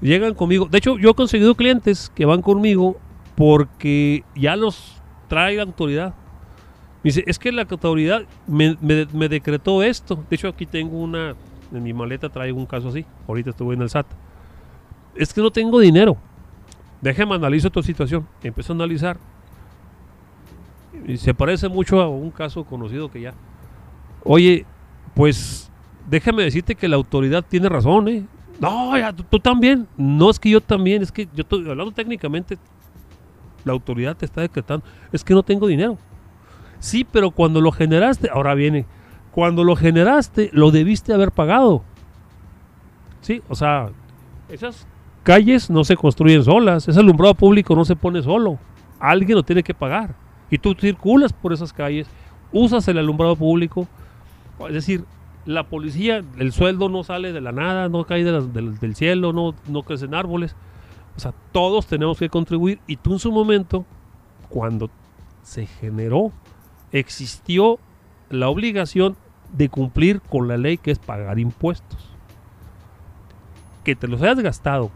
[0.00, 0.66] Llegan conmigo.
[0.66, 2.96] De hecho, yo he conseguido clientes que van conmigo
[3.34, 6.14] porque ya los trae la autoridad.
[7.02, 10.24] Me dice, es que la autoridad me, me decretó esto.
[10.28, 11.34] De hecho, aquí tengo una.
[11.72, 13.04] En mi maleta traigo un caso así.
[13.26, 14.06] Ahorita estuve en el SAT.
[15.14, 16.16] Es que no tengo dinero
[17.00, 18.26] déjeme analizar tu situación.
[18.42, 19.18] Empezó a analizar.
[21.06, 23.34] Y se parece mucho a un caso conocido que ya.
[24.24, 24.66] Oye,
[25.14, 25.70] pues
[26.08, 28.26] déjame decirte que la autoridad tiene razón, ¿eh?
[28.60, 29.86] No, ya, tú, también.
[29.96, 32.58] No es que yo también, es que yo estoy hablando técnicamente.
[33.64, 34.84] La autoridad te está decretando.
[35.12, 35.98] Es que no tengo dinero.
[36.80, 38.86] Sí, pero cuando lo generaste, ahora viene.
[39.32, 41.82] Cuando lo generaste, lo debiste haber pagado.
[43.20, 43.90] Sí, o sea,
[44.48, 44.86] esas
[45.22, 48.58] calles no se construyen solas, ese alumbrado público no se pone solo,
[48.98, 50.14] alguien lo tiene que pagar.
[50.50, 52.08] Y tú circulas por esas calles,
[52.52, 53.86] usas el alumbrado público,
[54.68, 55.04] es decir,
[55.48, 59.82] la policía, el sueldo no sale de la nada, no cae del cielo, no, no
[59.82, 60.54] crecen árboles.
[61.16, 63.84] O sea, todos tenemos que contribuir y tú en su momento,
[64.50, 64.90] cuando
[65.42, 66.32] se generó,
[66.92, 67.78] existió
[68.30, 69.16] la obligación
[69.52, 72.10] de cumplir con la ley que es pagar impuestos.
[73.84, 74.90] Que te los hayas gastado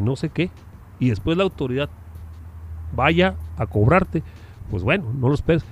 [0.00, 0.50] no sé qué,
[0.98, 1.88] y después la autoridad
[2.94, 4.22] vaya a cobrarte,
[4.70, 5.64] pues bueno, no lo esperes.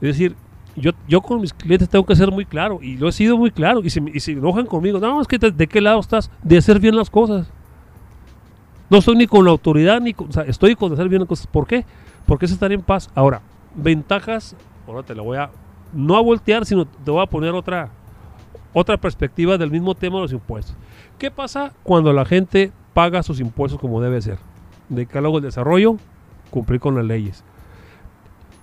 [0.00, 0.36] Es decir,
[0.80, 3.50] yo, yo con mis clientes tengo que ser muy claro, y lo he sido muy
[3.50, 6.58] claro, y si, y si enojan conmigo, no, es que de qué lado estás, de
[6.58, 7.50] hacer bien las cosas.
[8.88, 11.28] No estoy ni con la autoridad, ni con, o sea, estoy con hacer bien las
[11.28, 11.46] cosas.
[11.46, 11.84] ¿Por qué?
[12.24, 13.10] Porque es estar en paz.
[13.14, 13.40] Ahora,
[13.74, 14.54] ventajas,
[14.86, 15.50] ahora te la voy a,
[15.92, 17.90] no a voltear, sino te voy a poner otra,
[18.72, 20.76] otra perspectiva del mismo tema de los impuestos.
[21.18, 24.38] ¿Qué pasa cuando la gente paga sus impuestos como debe ser.
[24.88, 25.98] Decálogo del desarrollo,
[26.48, 27.44] cumplir con las leyes.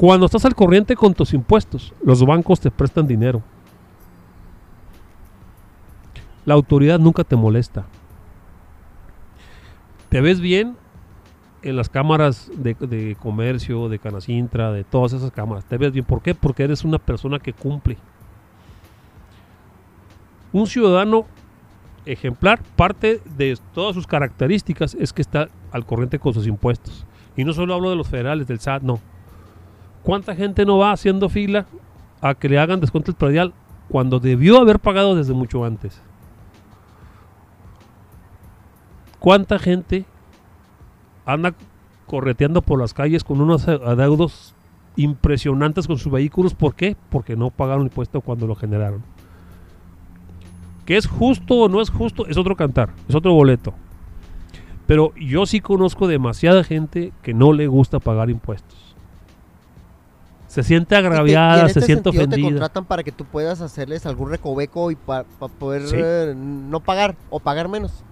[0.03, 3.41] Cuando estás al corriente con tus impuestos, los bancos te prestan dinero.
[6.43, 7.85] La autoridad nunca te molesta.
[10.09, 10.75] Te ves bien
[11.61, 15.63] en las cámaras de, comercio, de Canacintra, de todas esas cámaras.
[15.63, 16.03] Te ves bien.
[16.03, 16.35] ¿Por qué?
[16.35, 17.97] Porque eres una persona que cumple.
[20.51, 21.27] Un ciudadano
[22.05, 27.05] ejemplar, parte de todas sus características es que está al corriente con sus impuestos.
[27.37, 28.99] Y no solo hablo de los federales, del SAT, no.
[30.03, 31.65] ¿Cuánta gente no va haciendo fila
[32.21, 33.53] a que le hagan descuento el predial
[33.89, 36.01] cuando debió haber pagado desde mucho antes?
[39.19, 40.05] ¿Cuánta gente
[41.25, 41.55] anda
[42.05, 44.53] correteando por las calles con unos adeudos
[44.97, 46.53] impresionantes con sus vehículos?
[46.53, 46.97] ¿Por qué?
[47.09, 49.01] Porque no pagaron impuesto cuando lo generaron.
[50.85, 53.73] Que es justo o no es justo es otro cantar, es otro boleto.
[54.85, 58.92] Pero yo sí conozco demasiada gente que no le gusta pagar impuestos.
[60.53, 62.35] Se siente agraviada, se este siente ofendida.
[62.35, 67.15] te contratan para que tú puedas hacerles algún recoveco y para poder eh, no pagar
[67.31, 68.03] o pagar menos.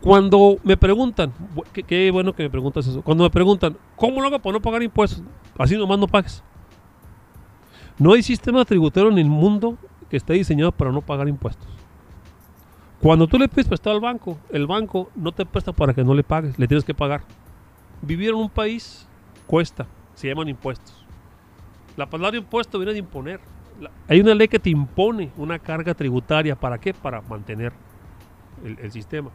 [0.00, 1.30] Cuando me preguntan,
[1.74, 3.02] qué, bueno que me preguntas eso.
[3.02, 5.22] Cuando me preguntan, ¿cómo lo hago para no pagar impuestos?
[5.58, 6.42] Así nomás no pagues.
[7.98, 9.76] No hay sistema tributario en el mundo
[10.08, 11.68] que esté diseñado para no pagar impuestos.
[13.02, 16.14] Cuando tú le pides prestado al banco, el banco no te presta para que no
[16.14, 17.24] le pagues, le tienes que pagar.
[18.00, 19.06] Vivir en un país
[19.46, 21.01] cuesta, se llaman impuestos.
[21.96, 23.40] La palabra impuesto viene de imponer.
[24.08, 26.54] Hay una ley que te impone una carga tributaria.
[26.56, 26.94] ¿Para qué?
[26.94, 27.72] Para mantener
[28.64, 29.30] el, el sistema.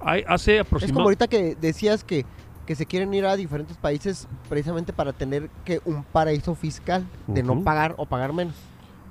[0.00, 1.24] Hay, hace Es como aproximadamente...
[1.24, 2.24] ahorita que decías que,
[2.66, 7.42] que se quieren ir a diferentes países precisamente para tener que un paraíso fiscal de
[7.42, 7.64] no Ujú.
[7.64, 8.54] pagar o pagar menos.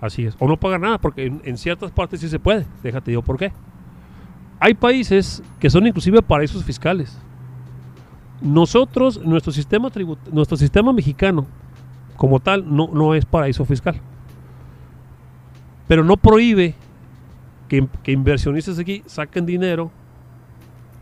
[0.01, 0.36] Así es.
[0.39, 2.65] O no pagar nada, porque en, en ciertas partes sí se puede.
[2.84, 3.51] Déjate digo por qué.
[4.60, 7.17] Hay países que son inclusive paraísos fiscales.
[8.41, 11.45] Nosotros, nuestro sistema tribut nuestro sistema mexicano,
[12.15, 13.99] como tal, no, no es paraíso fiscal.
[15.87, 16.75] Pero no prohíbe
[17.67, 19.91] que, que inversionistas aquí saquen dinero.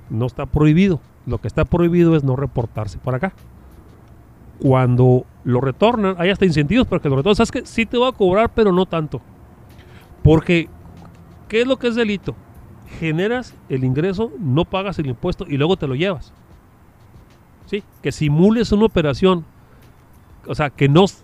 [0.10, 1.00] No está prohibido.
[1.26, 3.34] Lo que está prohibido es no reportarse para acá.
[4.60, 7.36] Cuando lo retornan, hay hasta incentivos para que lo retornen.
[7.36, 9.22] ¿Sabes que Sí te voy a cobrar, pero no tanto.
[10.22, 10.70] Porque,
[11.48, 12.36] ¿qué es lo que es delito?
[13.00, 16.34] Generas el ingreso, no pagas el impuesto y luego te lo llevas.
[17.66, 17.84] ¿Sí?
[18.02, 19.46] Que simules una operación,
[20.48, 21.24] o sea, que no s-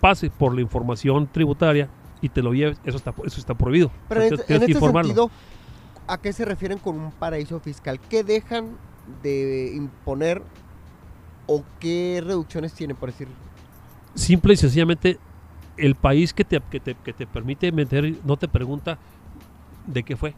[0.00, 1.88] pase por la información tributaria
[2.20, 3.90] y te lo lleves, eso está, eso está prohibido.
[4.08, 5.08] Pero en, Entonces, este- en este informarlo.
[5.08, 5.30] sentido,
[6.06, 7.98] ¿a qué se refieren con un paraíso fiscal?
[8.08, 8.70] ¿Qué dejan
[9.22, 10.42] de imponer
[11.46, 13.28] o qué reducciones tienen, por decir?
[14.14, 15.18] simple y sencillamente
[15.76, 18.96] el país que te, que te, que te permite meter no te pregunta
[19.88, 20.34] de qué fue.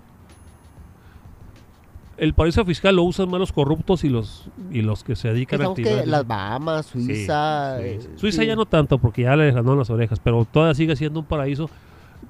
[2.17, 5.61] El paraíso fiscal lo usan más los corruptos y los y los que se dedican
[5.61, 6.07] a actividades.
[6.09, 7.77] las Bahamas, Suiza...
[7.77, 7.83] Suiza.
[7.83, 8.47] eh, Suiza sí.
[8.49, 11.69] ya no tanto porque ya le ganó las orejas, pero todavía sigue siendo un paraíso.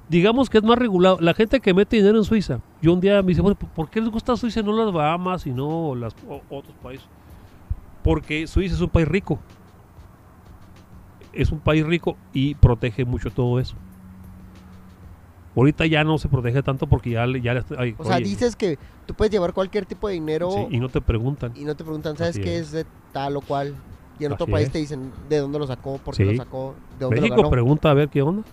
[0.09, 1.17] Digamos que es más regulado.
[1.21, 4.01] La gente que mete dinero en Suiza, yo un día me dice, bueno, ¿por qué
[4.01, 7.07] les gusta Suiza y no las Bahamas y no las, o- otros países?
[8.03, 9.39] Porque Suiza es un país rico.
[11.31, 13.75] Es un país rico y protege mucho todo eso.
[15.57, 17.41] Ahorita ya no se protege tanto porque ya le...
[17.41, 20.79] Ya ay, O sea, dices que tú puedes llevar cualquier tipo de dinero sí, y
[20.79, 21.51] no te preguntan.
[21.55, 22.67] y no te preguntan, ¿sabes Así qué es.
[22.67, 23.75] es de tal o cual?
[24.19, 24.71] Y en otro país es.
[24.73, 26.31] te dicen de dónde lo sacó, por qué Sí.
[26.31, 27.49] lo sacó, de dónde México lo ganó.
[27.51, 28.43] pregunta a ver qué onda.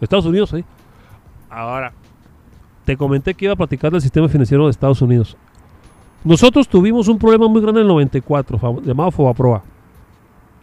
[0.00, 0.64] Estados Unidos, sí.
[1.50, 1.92] Ahora,
[2.84, 5.36] te comenté que iba a platicar del sistema financiero de Estados Unidos.
[6.24, 9.62] Nosotros tuvimos un problema muy grande en el 94, fam- llamado Fobaproa.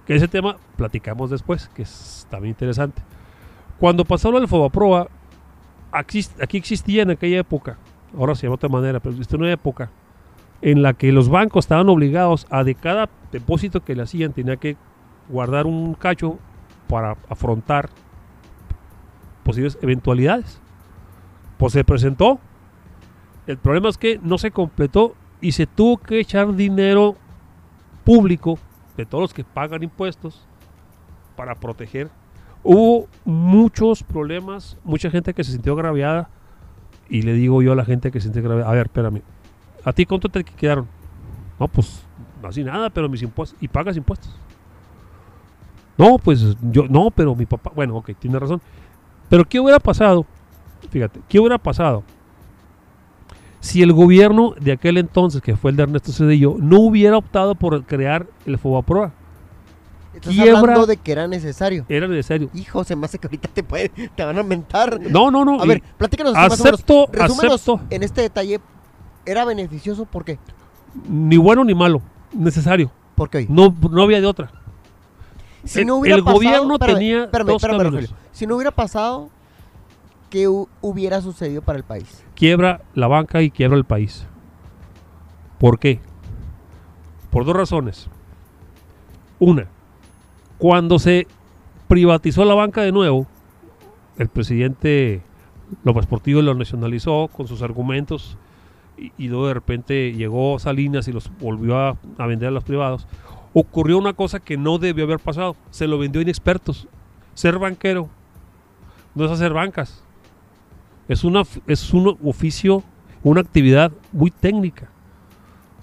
[0.07, 3.01] Que ese tema platicamos después, que es también interesante.
[3.79, 5.07] Cuando pasó lo del Fobaproa,
[5.91, 6.25] aquí,
[6.57, 7.77] existía en aquella época,
[8.17, 9.89] ahora se llama otra manera, pero existía una época
[10.61, 14.57] en la que los bancos estaban obligados a de cada depósito que le hacían tenía
[14.57, 14.75] que
[15.29, 16.37] guardar un cacho
[16.87, 17.89] para afrontar
[19.43, 20.59] posibles eventualidades.
[21.57, 22.39] Pues se presentó.
[23.47, 27.15] El problema es que no se completó y se tuvo que echar dinero
[28.03, 28.59] público
[28.97, 30.45] de todos los que pagan impuestos
[31.35, 32.09] para proteger.
[32.63, 36.29] Hubo muchos problemas, mucha gente que se sintió agraviada
[37.09, 39.21] y le digo yo a la gente que se sintió agraviada, a ver, espérame,
[39.83, 40.87] ¿a ti cuánto te quedaron?
[41.59, 42.03] No, pues
[42.43, 44.33] así nada, pero mis impuestos, y pagas impuestos.
[45.97, 48.61] No, pues yo, no, pero mi papá, bueno, ok, tiene razón.
[49.27, 50.25] Pero ¿qué hubiera pasado?
[50.89, 52.03] Fíjate, ¿qué hubiera pasado?
[53.59, 57.55] Si el gobierno de aquel entonces, que fue el de Ernesto Cedillo, no hubiera optado
[57.55, 59.11] por crear el Fobaproa,
[60.19, 61.85] Estás quiebra- hablando de que era necesario.
[61.89, 62.49] era necesario.
[62.53, 64.99] Hijo, se me hace que ahorita te, puede, te van a mentar.
[65.01, 65.61] No, no, no.
[65.61, 66.79] A ver, platícanos así más o menos.
[66.79, 67.81] acepto, acepto.
[67.89, 68.59] en este detalle.
[69.25, 70.05] ¿Era beneficioso?
[70.05, 70.39] ¿Por qué?
[71.07, 72.01] Ni bueno ni malo,
[72.33, 72.91] necesario.
[73.15, 73.45] ¿Por qué?
[73.49, 74.51] No, no había de otra.
[75.65, 77.83] Si el- no hubiera el pasado- gobierno espérame, tenía espérame, dos espérame.
[77.83, 78.09] Rogelio.
[78.31, 79.29] Si no hubiera pasado,
[80.29, 82.23] ¿qué hu- hubiera sucedido para el país?
[82.35, 84.25] quiebra la banca y quiebra el país.
[85.59, 85.99] ¿Por qué?
[87.29, 88.07] Por dos razones.
[89.39, 89.67] Una,
[90.59, 91.25] cuando se
[91.87, 93.25] privatizó la banca de nuevo,
[94.17, 95.21] el presidente
[95.83, 98.37] López Portillo lo nacionalizó con sus argumentos
[98.97, 102.65] y, y luego de repente llegó Salinas y los volvió a, a vender a los
[102.65, 103.07] privados.
[103.53, 105.55] Ocurrió una cosa que no debió haber pasado.
[105.71, 106.87] Se lo vendió a inexpertos.
[107.33, 108.09] Ser banquero
[109.15, 110.03] no es hacer bancas.
[111.07, 112.83] Es, una, es un oficio,
[113.23, 114.89] una actividad muy técnica.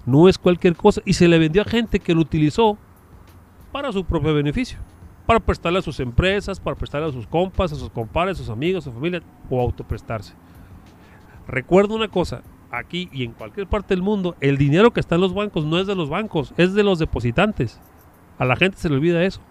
[0.05, 1.01] No es cualquier cosa.
[1.03, 2.77] Y se le vendió a gente que lo utilizó
[3.71, 4.79] para su propio beneficio.
[5.25, 8.49] Para prestarle a sus empresas, para prestarle a sus compas, a sus compadres, a sus
[8.49, 10.33] amigos, a su familia, o autoprestarse.
[11.47, 15.21] Recuerda una cosa, aquí y en cualquier parte del mundo, el dinero que está en
[15.21, 17.79] los bancos no es de los bancos, es de los depositantes.
[18.37, 19.41] A la gente se le olvida eso.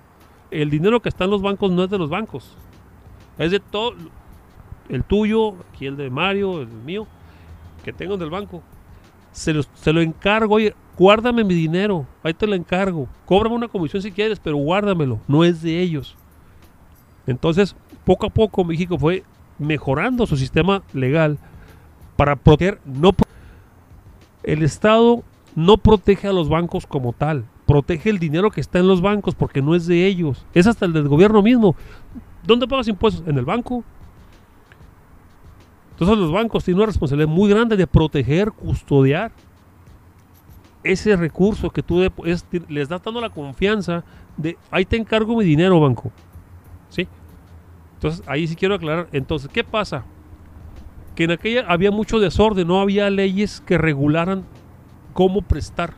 [0.51, 2.57] El dinero que está en los bancos no es de los bancos.
[3.39, 3.95] Es de todo,
[4.89, 7.07] el tuyo, aquí el de Mario, el mío,
[7.85, 8.63] que tengo en el banco.
[9.33, 13.09] Se, los- se lo encargo, oye, guárdame mi dinero, ahí te lo encargo.
[13.27, 16.17] Cóbrame una comisión si quieres, pero guárdamelo, no es de ellos.
[17.27, 19.25] Entonces, poco a poco México fue
[19.59, 21.39] mejorando su sistema legal
[22.17, 23.11] para proteger, no
[24.43, 25.23] el Estado
[25.55, 29.35] no protege a los bancos como tal, protege el dinero que está en los bancos
[29.35, 31.75] porque no es de ellos, es hasta el del gobierno mismo.
[32.45, 33.27] ¿Dónde pagas impuestos?
[33.27, 33.83] En el banco.
[35.93, 39.33] Entonces los bancos tienen una responsabilidad muy grande de proteger, custodiar
[40.93, 44.05] ese recurso que tú es- les das dando la confianza
[44.37, 46.11] de ahí te encargo mi dinero, banco.
[46.91, 47.09] ¿Sí?
[47.95, 49.09] Entonces ahí sí quiero aclarar.
[49.13, 50.05] Entonces, ¿qué pasa?
[51.15, 54.45] Que en aquella había mucho desorden, no había leyes que regularan
[55.15, 55.95] cómo prestar.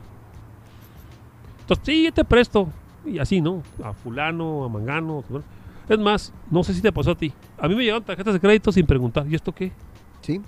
[1.60, 2.68] Entonces, sí, yo te presto.
[3.04, 3.62] Y así, ¿no?
[3.82, 5.24] A fulano, a mangano.
[5.28, 5.42] ¿no?
[5.88, 7.32] Es más, no sé si te pasó a ti.
[7.58, 9.26] A mí me llegaron tarjetas de crédito sin preguntar.
[9.28, 9.72] ¿Y esto qué?
[10.20, 10.40] Sí.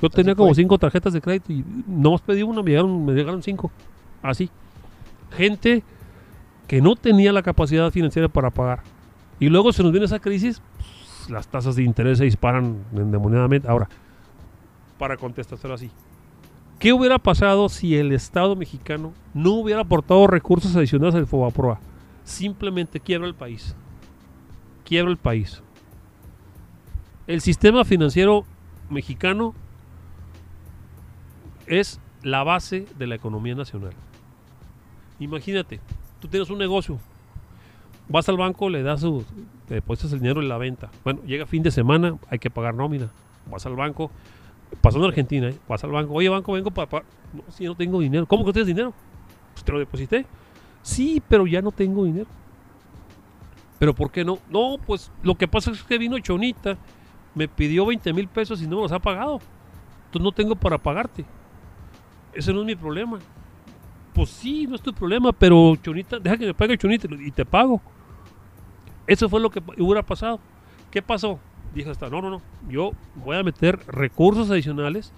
[0.00, 0.62] Yo tenía como fue.
[0.62, 3.70] cinco tarjetas de crédito y no más pedí una, me llegaron, me llegaron cinco.
[4.22, 4.50] Así.
[5.36, 5.82] Gente
[6.66, 8.82] que no tenía la capacidad financiera para pagar.
[9.38, 13.68] Y luego se nos viene esa crisis, pues, las tasas de interés se disparan endemoniadamente.
[13.68, 13.88] Ahora,
[14.98, 15.90] para contestárselo así.
[16.78, 21.80] ¿Qué hubiera pasado si el Estado mexicano no hubiera aportado recursos adicionales al FOBAPROA?
[22.24, 23.74] Simplemente quiebra el país.
[24.84, 25.62] Quiebra el país.
[27.26, 28.44] El sistema financiero
[28.90, 29.54] mexicano
[31.66, 33.92] es la base de la economía nacional.
[35.18, 35.80] Imagínate,
[36.20, 36.98] tú tienes un negocio,
[38.08, 39.24] vas al banco, le das su,
[39.66, 40.90] te depositas el dinero en la venta.
[41.04, 43.10] Bueno, llega fin de semana, hay que pagar nómina.
[43.50, 44.10] Vas al banco,
[44.80, 45.58] pasó en Argentina, ¿eh?
[45.68, 47.04] vas al banco, oye banco, vengo para.
[47.32, 48.26] No, si no tengo dinero.
[48.26, 48.92] ¿Cómo que tienes dinero?
[49.52, 50.26] Pues te lo deposité.
[50.82, 52.26] Sí, pero ya no tengo dinero.
[53.78, 54.38] ¿Pero por qué no?
[54.50, 56.76] No, pues lo que pasa es que vino Chonita,
[57.34, 59.40] me pidió 20 mil pesos y no me los ha pagado.
[60.06, 61.24] Entonces no tengo para pagarte.
[62.36, 63.18] Ese no es mi problema.
[64.14, 67.44] Pues sí, no es tu problema, pero Chonita, deja que me pague Chonita y te
[67.44, 67.80] pago.
[69.06, 70.40] Eso fue lo que hubiera pasado.
[70.90, 71.38] ¿Qué pasó?
[71.74, 75.12] Dije hasta, no, no, no, yo voy a meter recursos adicionales,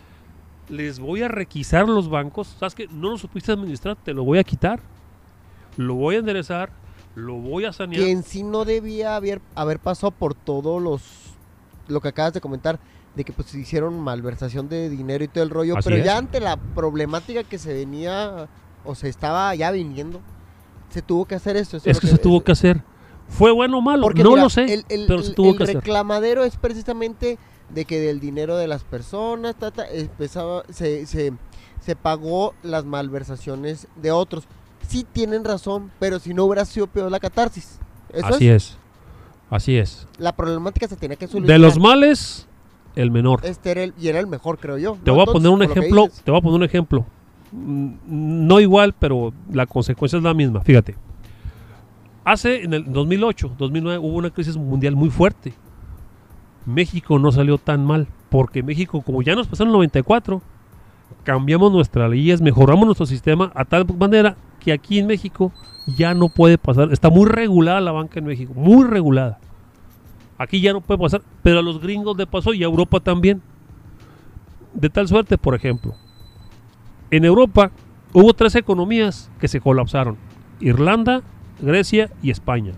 [0.68, 4.38] les voy a requisar los bancos, ¿sabes que No lo supiste administrar, te lo voy
[4.38, 4.80] a quitar,
[5.76, 6.70] lo voy a enderezar,
[7.14, 8.02] lo voy a sanear.
[8.02, 11.34] Que en sí no debía haber, haber pasado por todos los.
[11.86, 12.78] Lo que acabas de comentar,
[13.14, 15.76] de que pues hicieron malversación de dinero y todo el rollo.
[15.76, 16.04] Así pero es.
[16.04, 18.48] ya ante la problemática que se venía
[18.84, 20.20] o se estaba ya viniendo,
[20.90, 21.76] se tuvo que hacer esto.
[21.78, 22.82] eso Es que se tuvo que hacer.
[23.28, 24.02] ¿Fue bueno o malo?
[24.02, 25.76] Porque no mira, lo sé, el, el- pero se tuvo el que hacer.
[25.76, 31.34] reclamadero es precisamente de que del dinero de las personas ta, ta, empezaba, se, se,
[31.84, 34.44] se pagó las malversaciones de otros.
[34.86, 37.78] Sí tienen razón, pero si no hubiera sido peor la catarsis.
[38.10, 38.70] Eso Así es.
[38.70, 38.76] es.
[39.50, 40.06] Así es.
[40.16, 41.48] La problemática se tenía que solucionar.
[41.52, 42.46] De los males,
[42.98, 43.40] el menor.
[43.44, 44.96] Este era el, y era el mejor, creo yo.
[45.02, 45.14] Te ¿no?
[45.16, 47.06] voy a poner un ejemplo, te voy a poner un ejemplo.
[47.52, 50.60] Mm, No igual, pero la consecuencia es la misma.
[50.62, 50.96] Fíjate.
[52.24, 55.54] Hace en el 2008, 2009 hubo una crisis mundial muy fuerte.
[56.66, 60.42] México no salió tan mal, porque México, como ya nos pasó en el 94,
[61.22, 65.52] cambiamos nuestras leyes, mejoramos nuestro sistema a tal manera que aquí en México
[65.96, 66.92] ya no puede pasar.
[66.92, 69.38] Está muy regulada la banca en México, muy regulada.
[70.38, 73.42] Aquí ya no puede pasar, pero a los gringos le pasó y a Europa también.
[74.72, 75.94] De tal suerte, por ejemplo,
[77.10, 77.72] en Europa
[78.12, 80.16] hubo tres economías que se colapsaron.
[80.60, 81.22] Irlanda,
[81.60, 82.72] Grecia y España.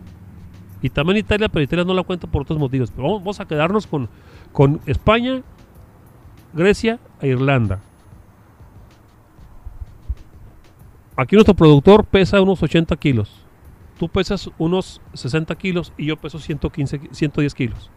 [0.83, 2.90] Y también Italia, pero Italia no la cuento por otros motivos.
[2.90, 4.09] Pero vamos, a quedarnos con,
[4.53, 5.42] con España,
[6.55, 7.81] Grecia e Irlanda.
[11.16, 13.39] Aquí nuestro productor pesa unos 80 kilos.
[14.01, 17.91] Tú pesas unos 60 kilos y yo peso 115, ki- 110 kilos.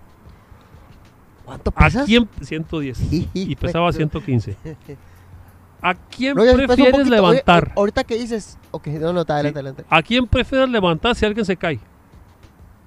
[1.46, 2.06] ¿Cuánto ¿A pesas?
[2.06, 2.28] quién?
[2.42, 3.00] 110.
[3.34, 4.58] Y pesaba 115.
[5.82, 6.94] ¿A quién No, prefieres.
[7.00, 7.70] Oye, levantar?
[7.70, 8.58] a- ahorita que dices.
[8.72, 9.86] Ok, no, no, adelante, adelante.
[9.90, 11.80] ¿A quién prefieres levantar si alguien se cae?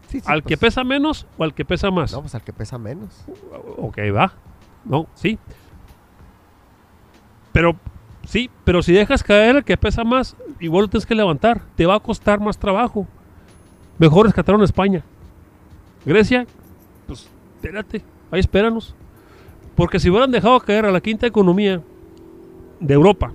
[0.09, 2.13] Sí, sí, ¿Al pues, que pesa menos o al que pesa más?
[2.13, 3.25] No, pues al que pesa menos.
[3.79, 4.31] Ok, va.
[4.85, 5.39] No, sí.
[7.53, 7.77] Pero,
[8.27, 11.63] sí, pero si dejas caer al que pesa más, igual lo tienes que levantar.
[11.77, 13.07] Te va a costar más trabajo.
[13.99, 15.03] Mejor rescataron a España.
[16.05, 16.47] Grecia,
[17.07, 18.95] pues espérate, ahí espéranos.
[19.75, 21.83] Porque si hubieran dejado caer a la quinta economía
[22.81, 23.33] de Europa,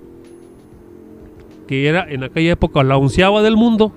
[1.66, 3.92] que era en aquella época la onceava del mundo,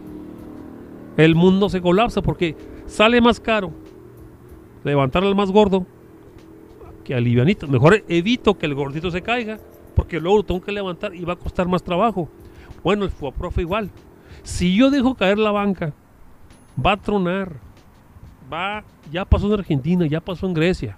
[1.17, 2.55] el mundo se colapsa porque
[2.87, 3.71] sale más caro
[4.83, 5.85] levantar al más gordo
[7.03, 7.67] que al livianito.
[7.67, 9.59] Mejor evito que el gordito se caiga,
[9.95, 12.29] porque luego lo tengo que levantar y va a costar más trabajo.
[12.83, 13.89] Bueno, el profe igual.
[14.43, 15.93] Si yo dejo caer la banca,
[16.83, 17.57] va a tronar.
[18.51, 20.97] Va, ya pasó en Argentina, ya pasó en Grecia.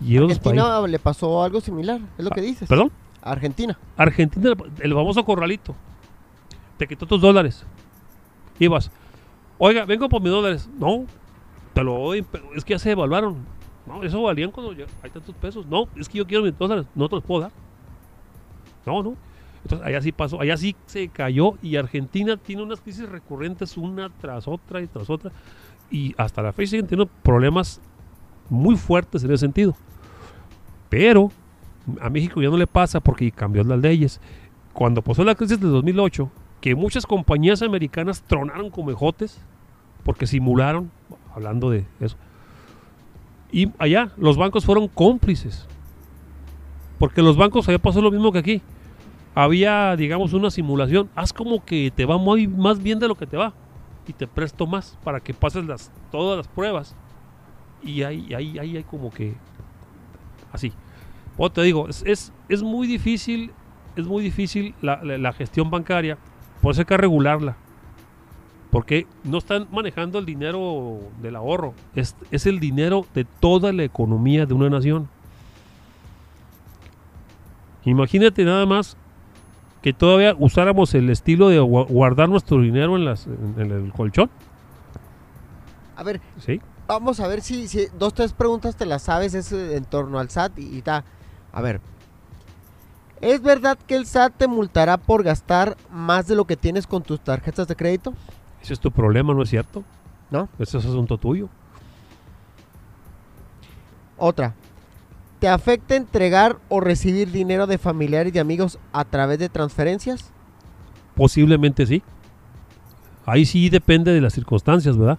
[0.00, 0.16] Y.
[0.18, 2.68] Argentina le pasó algo similar, es lo que dices.
[2.68, 2.90] ¿Perdón?
[3.22, 3.78] Argentina.
[3.96, 5.74] Argentina, el famoso corralito.
[6.76, 7.64] Te quitó tus dólares.
[8.58, 8.90] Ibas.
[9.58, 10.68] Oiga, vengo por mis dólares.
[10.78, 11.04] No,
[11.74, 13.44] te lo doy, pero es que ya se devaluaron.
[13.86, 15.66] No, eso valían cuando ya hay tantos pesos.
[15.66, 17.52] No, es que yo quiero mis dólares, no te los puedo dar.
[18.90, 19.16] No.
[19.62, 24.08] Entonces allá sí pasó, allá sí se cayó y Argentina tiene unas crisis recurrentes una
[24.08, 25.32] tras otra y tras otra.
[25.90, 27.80] Y hasta la fecha siguen teniendo problemas
[28.48, 29.74] muy fuertes en ese sentido.
[30.88, 31.30] Pero
[32.00, 34.20] a México ya no le pasa porque cambió las leyes.
[34.72, 36.30] Cuando pasó la crisis de 2008,
[36.60, 39.40] que muchas compañías americanas tronaron como ejotes
[40.04, 40.90] porque simularon,
[41.34, 42.16] hablando de eso.
[43.52, 45.66] Y allá los bancos fueron cómplices.
[46.98, 48.62] Porque los bancos allá pasó lo mismo que aquí.
[49.34, 51.08] Había, digamos, una simulación.
[51.14, 53.52] Haz como que te va muy más bien de lo que te va.
[54.06, 56.96] Y te presto más para que pases las, todas las pruebas.
[57.82, 59.34] Y ahí, ahí, ahí hay como que...
[60.52, 60.72] Así.
[61.36, 63.52] O te digo, es, es, es muy difícil,
[63.96, 66.18] es muy difícil la, la- gestión bancaria.
[66.60, 67.56] Por eso hay que regularla.
[68.70, 71.72] Porque no están manejando el dinero del ahorro.
[71.94, 75.08] Es, es el dinero de toda la economía de una nación.
[77.84, 78.96] Imagínate nada más
[79.82, 84.30] que todavía usáramos el estilo de gua- guardar nuestro dinero en, las, en, el colchón.
[85.96, 86.60] A ver, ¿sí?
[86.86, 90.18] vamos a ver si, si dos, tres preguntas te las sabes es eh, en torno
[90.18, 91.04] al SAT y, y ta.
[91.52, 91.80] A ver.
[93.20, 97.02] ¿Es verdad que el SAT te multará por gastar más de lo que tienes con
[97.02, 98.14] tus tarjetas de crédito?
[98.62, 99.84] Ese es tu problema, ¿no es cierto?
[100.30, 100.48] ¿No?
[100.58, 101.48] Ese es asunto tuyo.
[104.16, 104.54] Otra.
[105.40, 110.30] ¿Te afecta entregar o recibir dinero de familiares y amigos a través de transferencias?
[111.16, 112.02] Posiblemente sí.
[113.24, 115.18] Ahí sí depende de las circunstancias, ¿verdad?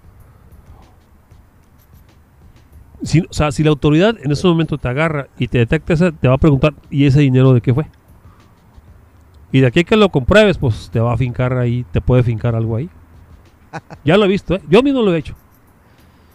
[3.02, 6.12] Si, o sea, si la autoridad en ese momento te agarra y te detecta esa,
[6.12, 7.88] te va a preguntar, ¿y ese dinero de qué fue?
[9.52, 12.56] Y de aquí que lo compruebes, pues te va a fincar ahí, te puede fincar
[12.56, 12.90] algo ahí.
[14.04, 14.62] Ya lo he visto, ¿eh?
[14.70, 15.34] Yo mismo lo he hecho.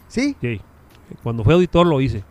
[0.09, 0.37] Sí.
[0.41, 0.61] Sí.
[1.23, 2.25] Cuando fui auditor lo hice.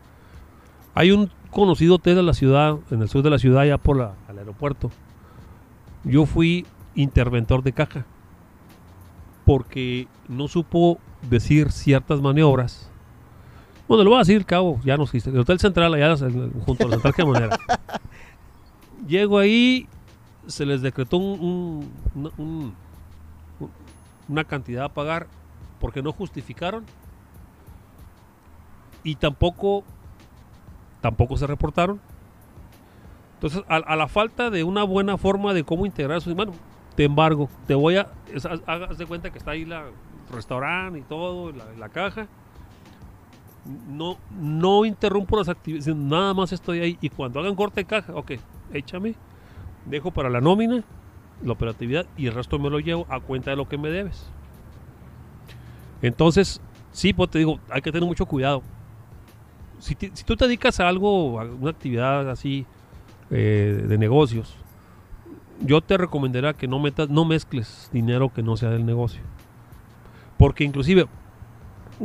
[0.93, 3.97] Hay un conocido hotel de la ciudad, en el sur de la ciudad, ya por
[3.97, 4.91] la, al aeropuerto.
[6.03, 8.05] Yo fui interventor de caja.
[9.45, 10.99] Porque no supo
[11.29, 12.89] decir ciertas maniobras.
[13.87, 15.29] Bueno, lo voy a decir, cabo, ya no existe.
[15.29, 16.15] El Hotel Central, allá
[16.65, 17.57] junto a la Central Camonera.
[19.07, 19.87] Llego ahí,
[20.47, 21.89] se les decretó un-
[24.27, 25.27] una cantidad a pagar
[25.79, 26.83] porque no justificaron
[29.03, 29.83] y tampoco
[31.05, 31.99] tampoco se reportaron.
[33.35, 36.53] Entonces, a, a la falta de una buena forma de cómo integrar eso, bueno,
[36.95, 39.83] te embargo, te voy a, haz- de cuenta que está ahí la
[40.33, 42.27] restaurante y todo, la, la caja.
[43.87, 46.97] No, no interrumpo las actividades, nada más estoy ahí.
[47.01, 48.31] Y cuando hagan corte de caja, ok,
[48.73, 49.13] échame,
[49.85, 50.83] dejo para la nómina,
[51.43, 54.25] la operatividad y el resto me lo llevo a cuenta de lo que me debes.
[56.01, 56.59] Entonces,
[56.91, 58.63] sí, pues te digo, hay que tener mucho cuidado.
[59.79, 62.65] Si, ti- si tú te dedicas a algo, a una actividad así
[63.31, 64.55] eh, de negocios,
[65.61, 69.21] yo te recomendaría que no metas, no mezcles dinero que no sea del negocio.
[70.37, 71.05] Porque inclusive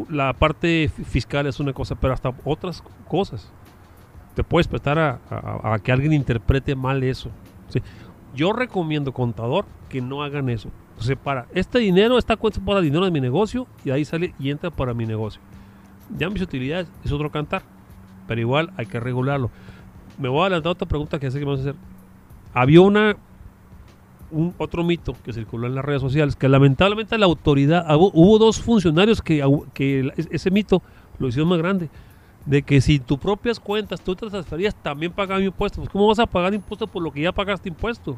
[0.09, 3.51] la parte fi- fiscal es una cosa, pero hasta otras cosas.
[4.35, 7.31] Te puedes prestar a, que alguien interprete mal eso.
[8.35, 10.71] Yo recomiendo, contador, que no hagan eso.
[10.99, 14.71] Separa, este dinero, esta cuenta para dinero de mi negocio y ahí sale y entra
[14.71, 15.41] para mi negocio.
[16.19, 17.63] Ya mis utilidades es otro cantar,
[18.27, 19.51] pero igual hay que regularlo.
[20.19, 21.75] Me voy a adelantar otra pregunta que sé que vas a hacer.
[22.53, 23.17] Había una
[24.31, 28.61] un otro mito que circuló en las redes sociales que lamentablemente la autoridad hubo, dos
[28.61, 29.43] funcionarios que,
[29.75, 30.83] que ese mito
[31.19, 31.91] lo hicieron más grande
[32.47, 36.19] de que si tus propias cuentas tú te transferías también pagaban impuestos pues cómo vas
[36.19, 38.17] a pagar impuestos por lo que ya pagaste impuesto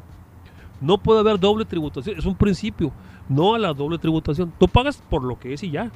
[0.79, 2.91] no puede haber doble tributación es un principio
[3.27, 5.91] no a la doble tributación tú pagas por lo que es y ya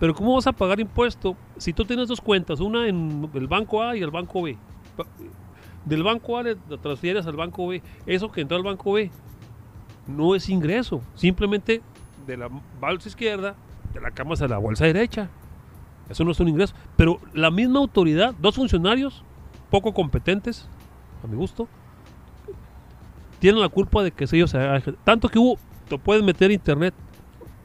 [0.00, 3.80] pero cómo vas a pagar impuesto si tú tienes dos cuentas una en el banco
[3.82, 4.56] A y el banco B
[5.84, 9.10] del banco A le transfieres al banco B eso que entró al banco B
[10.06, 11.00] no es ingreso.
[11.14, 11.82] Simplemente
[12.26, 12.48] de la
[12.80, 13.54] bolsa izquierda,
[13.94, 15.28] de la cama a la bolsa derecha.
[16.08, 16.74] Eso no es un ingreso.
[16.96, 19.22] Pero la misma autoridad, dos funcionarios
[19.70, 20.68] poco competentes,
[21.22, 21.68] a mi gusto,
[23.38, 26.54] tienen la culpa de que ellos se hagan- Tanto que hubo, te puedes meter a
[26.54, 26.94] internet.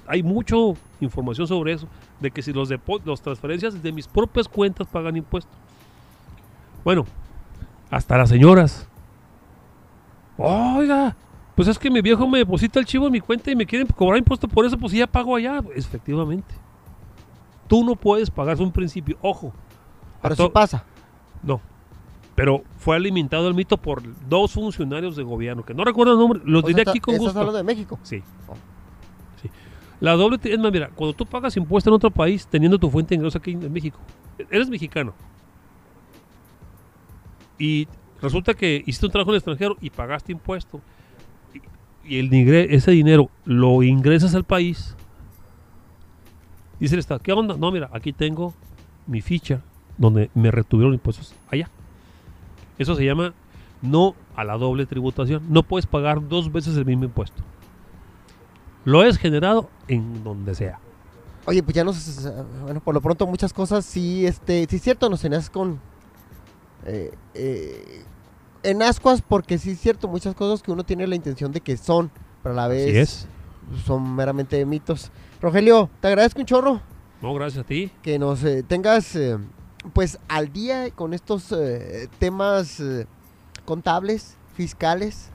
[0.07, 0.55] Hay mucha
[0.99, 1.87] información sobre eso,
[2.19, 2.69] de que si los,
[3.03, 5.55] los transferencias de mis propias cuentas pagan impuestos.
[6.83, 7.05] Bueno,
[7.89, 8.87] hasta las señoras.
[10.37, 11.15] Oiga,
[11.55, 13.87] pues es que mi viejo me deposita el chivo en mi cuenta y me quieren
[13.87, 15.61] cobrar impuesto por eso, pues sí, ya pago allá.
[15.75, 16.53] Efectivamente.
[17.67, 19.17] Tú no puedes pagar, es un principio.
[19.21, 19.53] Ojo.
[20.21, 20.83] Pero sí pasa.
[21.41, 21.61] No.
[22.35, 26.41] Pero fue alimentado el mito por dos funcionarios de gobierno, que no recuerdo el nombre,
[26.43, 27.39] los O diré sea, aquí con ¿estás gusto.
[27.39, 27.97] hablando de México?
[28.03, 28.21] Sí.
[28.47, 28.55] Oh.
[29.99, 33.09] La doble, es más, mira, cuando tú pagas impuesto en otro país, teniendo tu fuente
[33.09, 33.99] de ingreso aquí en México,
[34.49, 35.13] eres mexicano,
[37.57, 37.87] Y
[38.21, 40.81] resulta que hiciste un trabajo en el extranjero y pagaste impuesto.
[42.03, 44.95] Y, el, ese dinero lo ingresas al país.
[46.79, 47.55] Dice el Estado, ¿qué onda?
[47.57, 48.53] No, mira, aquí tengo
[49.07, 49.61] mi ficha
[49.97, 51.69] donde me retuvieron impuestos allá.
[52.77, 53.33] Eso se llama
[53.81, 55.43] no a la doble tributación.
[55.49, 57.41] No puedes pagar dos veces el mismo impuesto.
[58.85, 60.79] Lo es generado en donde sea.
[61.45, 62.23] Oye, pues ya nos.
[62.63, 65.79] Bueno, por lo pronto muchas cosas sí, este, sí es cierto, nos tenías con.
[66.85, 68.03] eh, eh,
[68.63, 71.77] en ascuas, porque sí es cierto, muchas cosas que uno tiene la intención de que
[71.77, 72.09] son,
[72.41, 73.27] pero a la vez Así es.
[73.85, 75.11] son meramente mitos.
[75.39, 76.81] Rogelio, te agradezco un chorro
[77.21, 77.91] No, gracias a ti.
[78.01, 79.15] que nos eh, tengas,
[79.93, 81.53] pues, al día con estos
[82.17, 82.81] temas
[83.65, 85.29] contables, fiscales,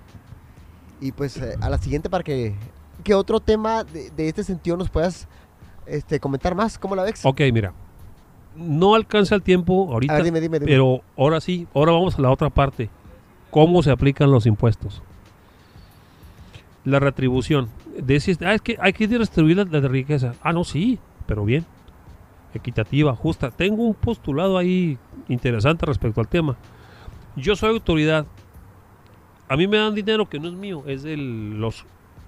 [1.00, 2.56] y pues a la siguiente para que,
[3.00, 5.28] que otro tema de, de este sentido nos puedas
[5.86, 6.78] este, comentar más.
[6.78, 7.24] ¿Cómo la ves?
[7.24, 7.72] Ok, mira.
[8.56, 10.14] No alcanza el tiempo ahorita.
[10.14, 10.70] Ver, dime, dime, dime.
[10.70, 12.90] Pero ahora sí, ahora vamos a la otra parte.
[13.50, 15.02] ¿Cómo se aplican los impuestos?
[16.84, 17.68] La retribución.
[17.96, 20.34] Decís, ah, es que hay que distribuir la, la riqueza.
[20.42, 21.64] Ah, no, sí, pero bien.
[22.54, 23.50] Equitativa, justa.
[23.50, 24.98] Tengo un postulado ahí
[25.28, 26.56] interesante respecto al tema.
[27.36, 28.26] Yo soy autoridad.
[29.48, 31.84] A mí me dan dinero que no es mío, es de los...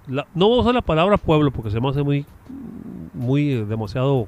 [0.07, 2.25] no voy a usar la palabra pueblo porque se me hace muy,
[3.13, 4.27] muy eh, demasiado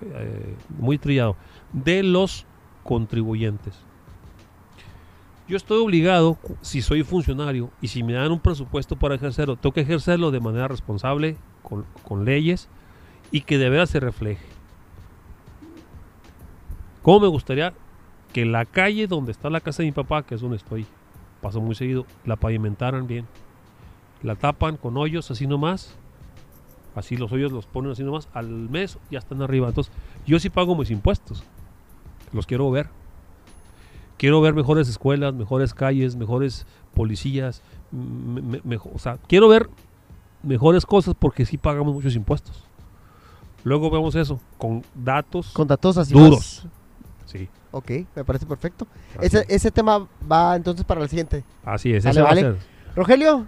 [0.00, 1.36] eh, muy trillado,
[1.72, 2.46] de los
[2.84, 3.74] contribuyentes.
[5.48, 9.72] Yo estoy obligado, si soy funcionario y si me dan un presupuesto para ejercerlo, tengo
[9.72, 12.68] que ejercerlo de manera responsable, con, con leyes
[13.30, 14.44] y que de veras se refleje.
[17.02, 17.72] ¿Cómo me gustaría
[18.32, 20.86] que la calle donde está la casa de mi papá, que es donde estoy,
[21.40, 23.26] paso muy seguido, la pavimentaran bien?
[24.22, 25.94] La tapan con hoyos así nomás
[26.94, 28.28] Así los hoyos los ponen así nomás.
[28.32, 29.68] Al mes ya están arriba.
[29.68, 29.92] Entonces,
[30.26, 31.44] yo sí pago mis impuestos.
[32.32, 32.88] Los quiero ver.
[34.16, 37.62] Quiero ver mejores escuelas, mejores calles, mejores policías.
[37.92, 39.70] me- me- mejo- o sea, quiero ver
[40.42, 42.64] mejores cosas porque sí pagamos muchos impuestos.
[43.64, 46.66] Luego vemos eso con datos Con datos así duros.
[47.26, 47.38] Sí.
[47.38, 48.86] más- Ok, me parece perfecto.
[49.20, 49.46] Ese, es.
[49.50, 51.44] ese tema va entonces para el siguiente.
[51.64, 52.02] Así es.
[52.04, 52.40] Vale, ese va a vale.
[52.40, 52.56] ser.
[52.96, 53.46] Rogelio,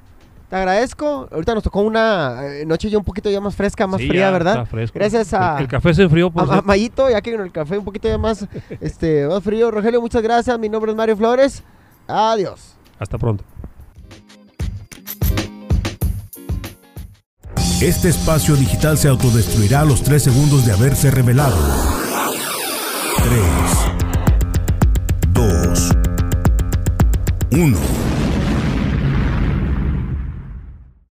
[0.51, 1.29] te agradezco.
[1.31, 4.23] Ahorita nos tocó una eh, noche ya un poquito ya más fresca, más Sí, fría,
[4.23, 4.53] ya ¿verdad?
[4.55, 4.99] está fresco.
[4.99, 7.53] Gracias a- El, el café se enfrió por A, a Mayito, ya que en el
[7.53, 8.47] café un poquito ya más,
[8.81, 9.71] este, más frío.
[9.71, 10.59] Rogelio, muchas gracias.
[10.59, 11.63] Mi nombre es Mario Flores.
[12.09, 12.75] Adiós.
[12.99, 13.45] Hasta pronto.
[17.81, 21.57] Este espacio digital se autodestruirá a los 3 segundos de haberse revelado.
[23.23, 23.41] 3,
[25.33, 25.91] 2,
[27.53, 27.79] 1.